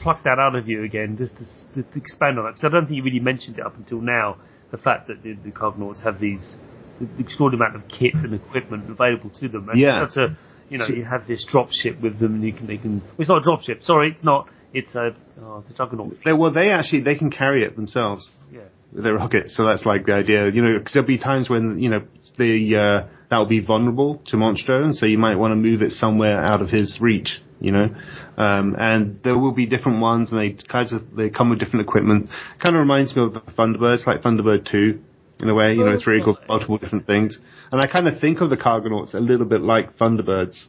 [0.00, 2.86] pluck that out of you again, just to, to expand on it, because I don't
[2.86, 4.38] think you really mentioned it up until now.
[4.70, 6.56] The fact that the, the Cargonauts have these
[7.00, 9.68] the extraordinary amount of kit and equipment available to them.
[9.68, 10.00] And Yeah.
[10.00, 10.36] That's a,
[10.72, 13.00] you know, So- you have this drop ship with them, and you can, they can.
[13.00, 13.82] Well, it's not a drop ship.
[13.82, 14.48] Sorry, it's not.
[14.74, 16.14] It's a, oh, it's a juggernaut.
[16.24, 18.30] They, well, they actually they can carry it themselves.
[18.50, 18.62] Yeah.
[18.92, 19.54] with their rockets.
[19.56, 22.02] So that's like the idea, you know, because there'll be times when you know
[22.38, 25.82] the uh, that will be vulnerable to Monstro, and so you might want to move
[25.82, 27.40] it somewhere out of his reach.
[27.60, 27.88] You know,
[28.38, 31.86] um, and there will be different ones, and they kind of they come with different
[31.86, 32.28] equipment.
[32.62, 35.00] Kind of reminds me of the Thunderbirds, like Thunderbird Two,
[35.40, 35.74] in a way.
[35.74, 37.38] You know, it's really got multiple different things,
[37.72, 40.66] and I kind of think of the Cargonauts a little bit like Thunderbirds,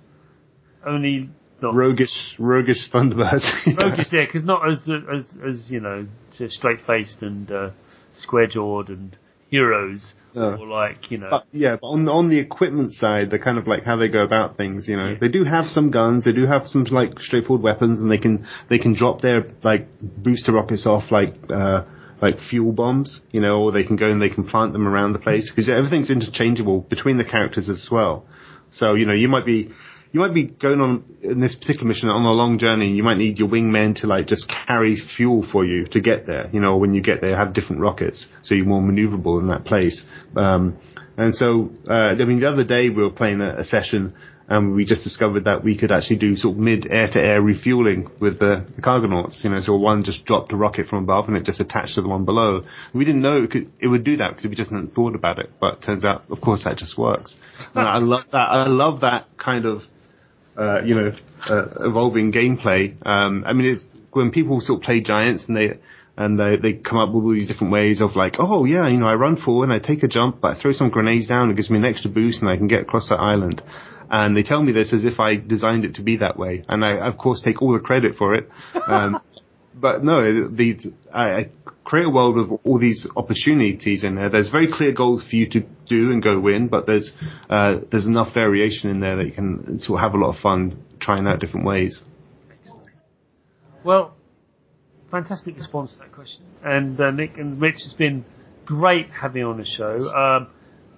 [0.86, 1.30] Only
[1.62, 1.76] not.
[1.76, 3.46] roguish, roguish Thunderbirds.
[3.84, 6.08] Roguish, yeah, because not as, as, as, you know,
[6.50, 7.70] straight faced and, uh,
[8.14, 9.18] square jawed and
[9.50, 10.16] heroes.
[10.34, 10.58] Yeah.
[10.58, 11.28] Or like, you know.
[11.30, 14.24] But yeah, but on on the equipment side, they're kind of like how they go
[14.24, 14.88] about things.
[14.88, 15.18] You know, Yeah.
[15.22, 18.48] they do have some guns, they do have some like straightforward weapons, and they can
[18.70, 21.84] they can drop their like booster rockets off like uh
[22.24, 23.22] like fuel bombs.
[23.32, 25.70] You know, or they can go and they can plant them around the place because
[25.70, 28.26] everything's interchangeable between the characters as well.
[28.72, 29.72] So you know, you might be
[30.14, 32.88] you might be going on in this particular mission on a long journey.
[32.88, 36.28] and You might need your wingmen to like just carry fuel for you to get
[36.28, 36.50] there.
[36.54, 39.66] You know, when you get there, have different rockets, so you're more maneuverable in that
[39.66, 40.06] place.
[40.38, 40.78] Um,
[41.18, 44.14] and so, uh, I mean, the other day we were playing a, a session.
[44.54, 47.42] And we just discovered that we could actually do sort of mid air to air
[47.42, 49.42] refueling with the, the Cargonauts.
[49.44, 52.04] You know, so one just dropped a rocket from above and it just attached to
[52.04, 52.62] the one below.
[52.94, 55.40] We didn't know it, could, it would do that because we just hadn't thought about
[55.40, 55.50] it.
[55.60, 57.36] But turns out, of course, that just works.
[57.74, 58.38] And I love that.
[58.38, 59.82] I love that kind of
[60.56, 61.12] uh, you know,
[61.50, 62.96] uh, evolving gameplay.
[63.06, 65.80] Um, I mean, it's when people sort of play giants and they
[66.16, 68.98] and they they come up with all these different ways of like, oh yeah, you
[68.98, 71.50] know, I run forward and I take a jump, but I throw some grenades down,
[71.50, 73.64] it gives me an extra boost, and I can get across that island.
[74.16, 76.86] And they tell me this as if I designed it to be that way, and
[76.86, 78.48] I of course take all the credit for it.
[78.88, 79.20] Um,
[79.74, 80.78] but no, the,
[81.12, 81.50] I, I
[81.84, 84.30] create a world with all these opportunities in there.
[84.30, 87.12] There's very clear goals for you to do and go win, but there's
[87.50, 90.42] uh, there's enough variation in there that you can sort of have a lot of
[90.44, 92.04] fun trying out different ways.
[93.84, 94.14] Well,
[95.10, 96.44] fantastic response to that question.
[96.64, 98.26] And uh, Nick and Rich has been
[98.64, 100.08] great having you on the show.
[100.08, 100.50] Um,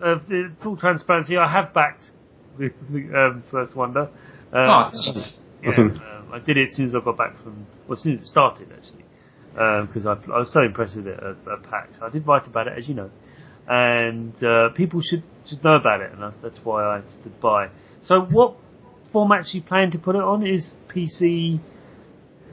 [0.03, 0.19] uh,
[0.61, 2.14] full transparency, I have backed the, the
[2.59, 4.09] um, First Wonder.
[4.53, 5.39] Oh, Um, jeez.
[5.63, 5.89] yeah, Awesome.
[5.91, 8.21] um, I did it as soon as I got back from, well, as soon as
[8.21, 9.03] it started actually,
[9.87, 11.89] because I, I was so impressed with it at, at PAX.
[12.01, 13.09] I did write about it, as you know,
[13.67, 17.69] and uh, people should should know about it, and I, that's why I stood by.
[18.01, 18.55] So, what
[19.13, 20.45] formats you plan to put it on?
[20.45, 21.59] Is PC,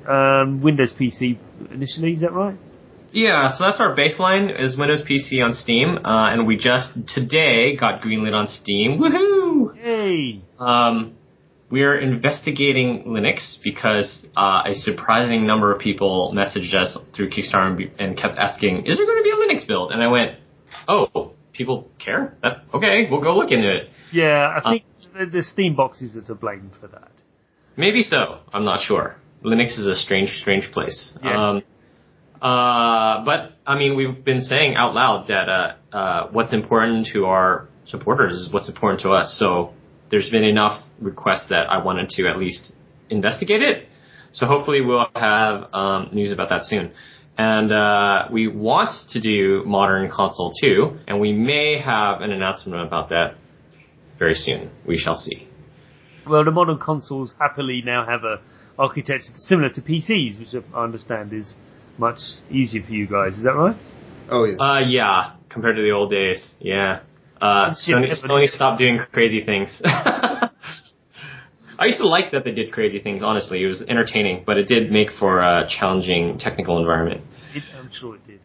[0.08, 1.38] um, Windows PC
[1.72, 2.12] initially?
[2.12, 2.56] Is that right?
[3.14, 7.76] Yeah, so that's our baseline is Windows PC on Steam, uh, and we just today
[7.76, 8.98] got greenlit on Steam.
[8.98, 9.31] Woohoo!
[10.58, 11.14] Um,
[11.70, 17.66] we are investigating Linux because uh, a surprising number of people messaged us through Kickstarter
[17.66, 20.38] and, and kept asking, "Is there going to be a Linux build?" And I went,
[20.86, 22.36] "Oh, people care?
[22.42, 24.84] That, okay, we'll go look into it." Yeah, I think
[25.18, 27.10] the, the Steam boxes are to blame for that.
[27.76, 28.40] Maybe so.
[28.52, 29.16] I'm not sure.
[29.42, 31.16] Linux is a strange, strange place.
[31.24, 31.50] Yeah.
[31.50, 31.62] Um,
[32.42, 37.26] uh, but I mean, we've been saying out loud that uh, uh, what's important to
[37.26, 39.36] our supporters is what's important to us.
[39.38, 39.72] So
[40.12, 42.74] there's been enough requests that I wanted to at least
[43.08, 43.88] investigate it.
[44.32, 46.92] So hopefully we'll have um, news about that soon.
[47.38, 52.86] And uh, we want to do modern console too, and we may have an announcement
[52.86, 53.36] about that
[54.18, 54.70] very soon.
[54.86, 55.48] We shall see.
[56.28, 58.42] Well, the modern consoles happily now have a
[58.78, 61.54] architecture similar to PCs, which I understand is
[61.96, 62.18] much
[62.50, 63.38] easier for you guys.
[63.38, 63.76] Is that right?
[64.30, 64.56] Oh yeah.
[64.56, 67.00] Uh, yeah, compared to the old days, yeah.
[67.42, 68.24] Uh, Some Sony.
[68.24, 69.82] Sony stopped doing crazy things.
[69.84, 70.50] I
[71.86, 73.22] used to like that they did crazy things.
[73.24, 77.22] Honestly, it was entertaining, but it did make for a challenging technical environment.
[77.52, 78.40] It, I'm sure it did.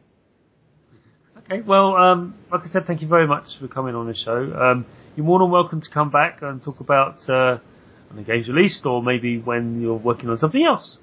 [1.37, 4.51] Okay, well, um, like I said, thank you very much for coming on the show.
[4.59, 7.59] Um, you're more than welcome to come back and talk about uh,
[8.09, 10.97] when the game's released, or maybe when you're working on something else.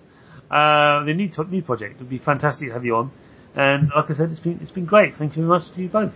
[0.51, 1.95] Uh, the new new project.
[1.95, 3.13] It would be fantastic to have you on.
[3.55, 5.15] And like I said, it's been it's been great.
[5.17, 6.13] Thank you very much to you both.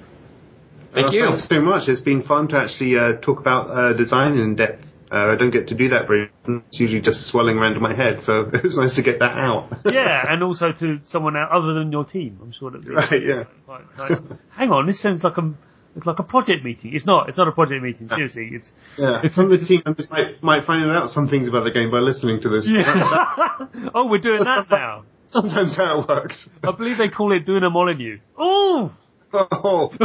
[0.94, 1.26] Thank Uh, you.
[1.30, 1.88] Thanks very much.
[1.88, 4.84] It's been fun to actually uh, talk about uh, design in depth.
[5.10, 6.62] Uh, I don't get to do that very often.
[6.68, 9.36] It's usually just swelling around in my head, so it was nice to get that
[9.38, 9.72] out.
[9.90, 12.38] Yeah, and also to someone other than your team.
[12.42, 12.86] I'm sure that.
[12.86, 13.44] Right, yeah.
[13.64, 14.12] Quite, quite,
[14.50, 15.54] hang on, this sounds like a
[15.96, 16.94] it's like a project meeting.
[16.94, 17.28] It's not.
[17.28, 18.08] It's not a project meeting.
[18.08, 19.22] Seriously, it's yeah.
[19.32, 21.98] Some of the team members might, might find out some things about the game by
[21.98, 22.68] listening to this.
[22.70, 23.56] yeah.
[23.94, 25.04] oh, we're doing that now.
[25.30, 26.48] Sometimes how it works.
[26.62, 28.18] I believe they call it doing a Molyneux.
[28.38, 28.92] Oh,
[29.32, 29.92] Oh,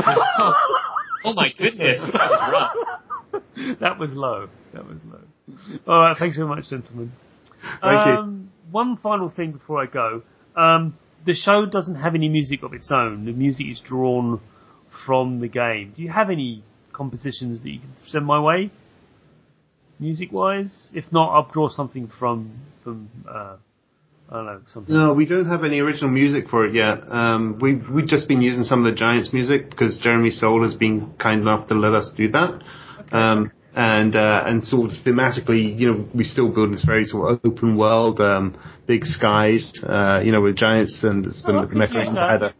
[1.26, 3.80] Oh my goodness, that was rough.
[3.80, 4.49] that was low.
[4.74, 5.19] That was low.
[5.88, 7.13] All right, thanks very much, gentlemen.
[7.82, 8.13] Thank you.
[8.13, 10.24] um, One final thing before I go.
[10.57, 13.24] Um, the show doesn't have any music of its own.
[13.24, 14.41] The music is drawn
[15.05, 15.93] from the game.
[15.95, 16.61] Do you have any
[16.91, 18.71] compositions that you can send my way?
[19.99, 20.89] Music wise?
[20.93, 22.51] If not, I'll draw something from,
[22.84, 23.55] from, uh,
[24.34, 24.95] I don't know, something.
[24.95, 27.03] No, we don't have any original music for it yet.
[27.07, 30.73] Um, we've we've just been using some of the Giants music because Jeremy Soule has
[30.73, 32.61] been kind enough to let us do that.
[33.11, 37.31] Um, and uh, and sort of thematically, you know, we still build this very sort
[37.31, 38.57] of open world, um,
[38.88, 41.67] big skies, uh, you know, with giants and it's been Oh,
[42.17, 42.53] I had a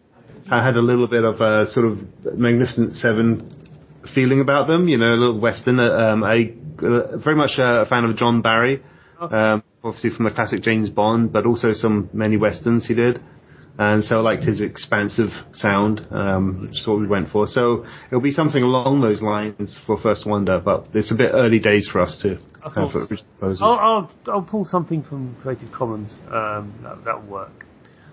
[0.51, 1.97] I had a little bit of a sort of
[2.38, 3.49] Magnificent Seven
[4.13, 5.80] feeling about them, you know, a little western.
[5.80, 6.53] uh, Um, I
[6.84, 8.84] uh, very much a fan of John Barry,
[9.21, 9.36] Okay.
[9.36, 13.19] um, obviously from the classic James Bond, but also some many westerns he did.
[13.77, 17.47] And so I liked his expansive sound, um, which is what we went for.
[17.47, 21.57] So it'll be something along those lines for First Wonder, but it's a bit early
[21.57, 23.61] days for us to have proposals.
[23.63, 26.11] I'll, I'll, I'll pull something from Creative Commons.
[26.27, 27.65] Um, that, that'll work.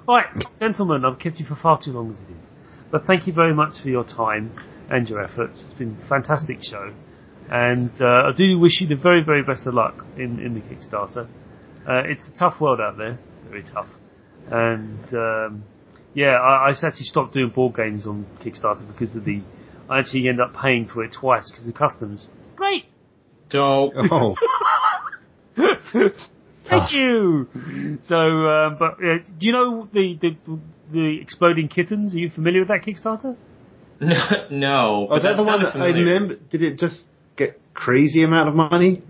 [0.08, 2.50] All right, gentlemen, I've kept you for far too long as it is.
[2.90, 4.58] But thank you very much for your time
[4.88, 5.62] and your efforts.
[5.62, 6.94] It's been a fantastic show.
[7.50, 10.60] And uh, I do wish you the very, very best of luck in, in the
[10.60, 11.28] Kickstarter.
[11.88, 13.18] Uh, it's a tough world out there,
[13.48, 13.88] very tough.
[14.50, 15.64] And um,
[16.14, 19.42] yeah, I, I actually stopped doing board games on Kickstarter because of the.
[19.88, 22.28] I actually end up paying for it twice because of customs.
[22.56, 22.84] Great,
[23.50, 23.92] Dope.
[23.96, 24.34] oh,
[26.68, 27.48] Thank you.
[28.02, 30.58] So, um, but uh, do you know the, the
[30.92, 32.14] the exploding kittens?
[32.14, 33.36] Are you familiar with that Kickstarter?
[34.00, 35.06] No, no.
[35.10, 36.36] oh, but that the one that I remember.
[36.36, 37.04] Did it just
[37.36, 39.02] get crazy amount of money?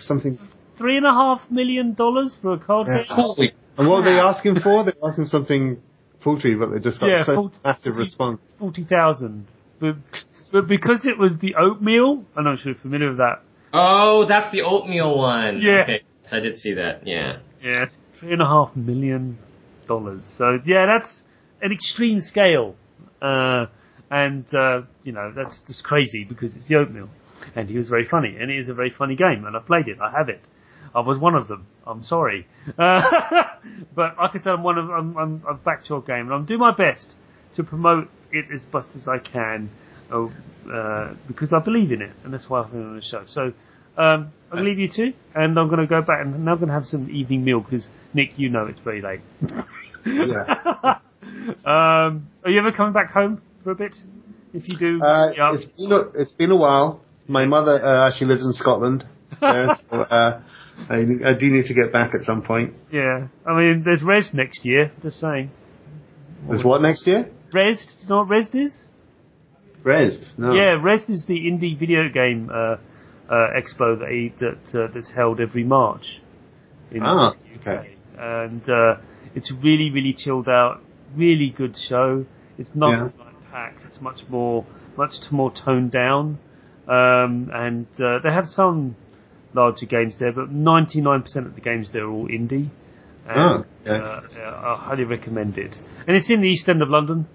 [0.00, 0.38] Something.
[0.78, 2.98] Three and a half million dollars for a card Yeah.
[2.98, 3.06] game.
[3.08, 4.84] Holy And what were they asking for?
[4.84, 5.82] They were asking something
[6.20, 8.40] paltry, but they just got Yeah, so 40 massive response.
[8.58, 9.46] Forty thousand.
[9.80, 9.96] But
[10.52, 13.40] but because it was the oatmeal, I'm not sure if you're familiar with that.
[13.72, 15.60] Oh, that's the oatmeal one.
[15.60, 15.82] Yeah.
[15.82, 17.06] Okay, so I did see that.
[17.06, 17.40] Yeah.
[17.62, 17.86] Yeah,
[18.18, 19.38] three and a half million
[19.86, 20.22] dollars.
[20.36, 21.22] So yeah, that's
[21.60, 22.76] an extreme scale,
[23.20, 23.66] uh,
[24.10, 27.08] and uh, you know that's just crazy because it's the oatmeal,
[27.54, 29.88] and he was very funny, and it is a very funny game, and I played
[29.88, 29.98] it.
[30.00, 30.40] I have it.
[30.94, 31.66] I was one of them.
[31.86, 32.46] I'm sorry,
[32.78, 33.02] uh,
[33.94, 36.44] but like I said, I'm one of I'm, I'm I've backed your game, and I'm
[36.44, 37.14] doing my best
[37.56, 39.70] to promote it as best as I can,
[40.12, 40.26] uh,
[40.70, 43.24] uh, because I believe in it, and that's why I've been on the show.
[43.26, 43.52] So.
[43.96, 46.72] Um, I'm gonna leave you two, and I'm gonna go back and now I'm gonna
[46.72, 49.20] have some evening meal because Nick, you know it's very late.
[50.06, 50.44] Yeah.
[51.64, 53.96] um, are you ever coming back home for a bit?
[54.54, 55.52] If you do, Uh, yeah.
[55.54, 57.00] it's been a, it's been a while.
[57.26, 59.04] My mother uh, actually lives in Scotland,
[59.40, 60.40] there, so uh,
[60.88, 60.96] I,
[61.30, 62.74] I do need to get back at some point.
[62.92, 63.28] yeah.
[63.46, 64.90] I mean, there's Rezzed next year.
[65.02, 65.50] Just saying.
[66.48, 67.28] There's what next year?
[67.52, 68.88] Rezzed, do you know what Rezzed is?
[69.84, 70.52] Rezzed, No.
[70.54, 72.76] Yeah, Rezzed is the indie video game uh,
[73.30, 76.20] uh, expo that that uh, that's held every March
[76.90, 77.94] in Ah, the UK, okay.
[78.18, 78.96] and uh,
[79.34, 80.80] it's really really chilled out,
[81.16, 82.24] really good show.
[82.58, 83.02] It's not Yeah.
[83.24, 83.82] like packed.
[83.86, 84.64] It's much more
[84.96, 86.38] much more toned down,
[86.88, 88.96] um, and uh, they have some
[89.54, 92.68] larger games there, but 99% of the games there are all indie.
[93.26, 93.90] And, Oh, okay.
[93.90, 95.74] uh, I highly recommend it.
[96.06, 97.26] And it's in the East End of London,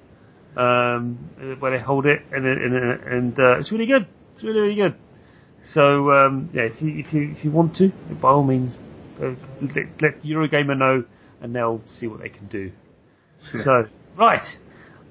[0.58, 1.18] um,
[1.60, 4.08] where they hold it, and and, and uh, it's really good.
[4.36, 4.96] It's really really good.
[5.66, 7.90] So um, yeah, if you if you if you want to,
[8.22, 8.78] by all means,
[9.22, 11.04] uh, let, let Eurogamer know,
[11.42, 12.72] and they'll see what they can do.
[13.52, 13.86] so
[14.18, 14.46] right,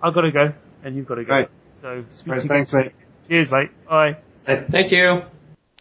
[0.03, 0.53] I've got to go,
[0.85, 1.33] and you've got to go.
[1.33, 1.49] Right.
[1.81, 2.93] So speak Right, to thanks, again mate.
[3.29, 3.71] Cheers, mate.
[3.89, 4.17] Bye.
[4.47, 5.23] Thank you.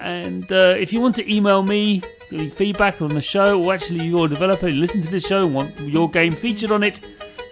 [0.00, 2.02] And uh, if you want to email me
[2.54, 5.54] feedback on the show, or actually you're a developer, you listen to the show and
[5.54, 7.00] want your game featured on it,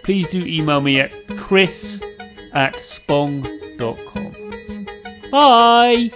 [0.03, 2.01] please do email me at chris
[2.53, 4.35] at spong.com.
[5.31, 6.11] Bye!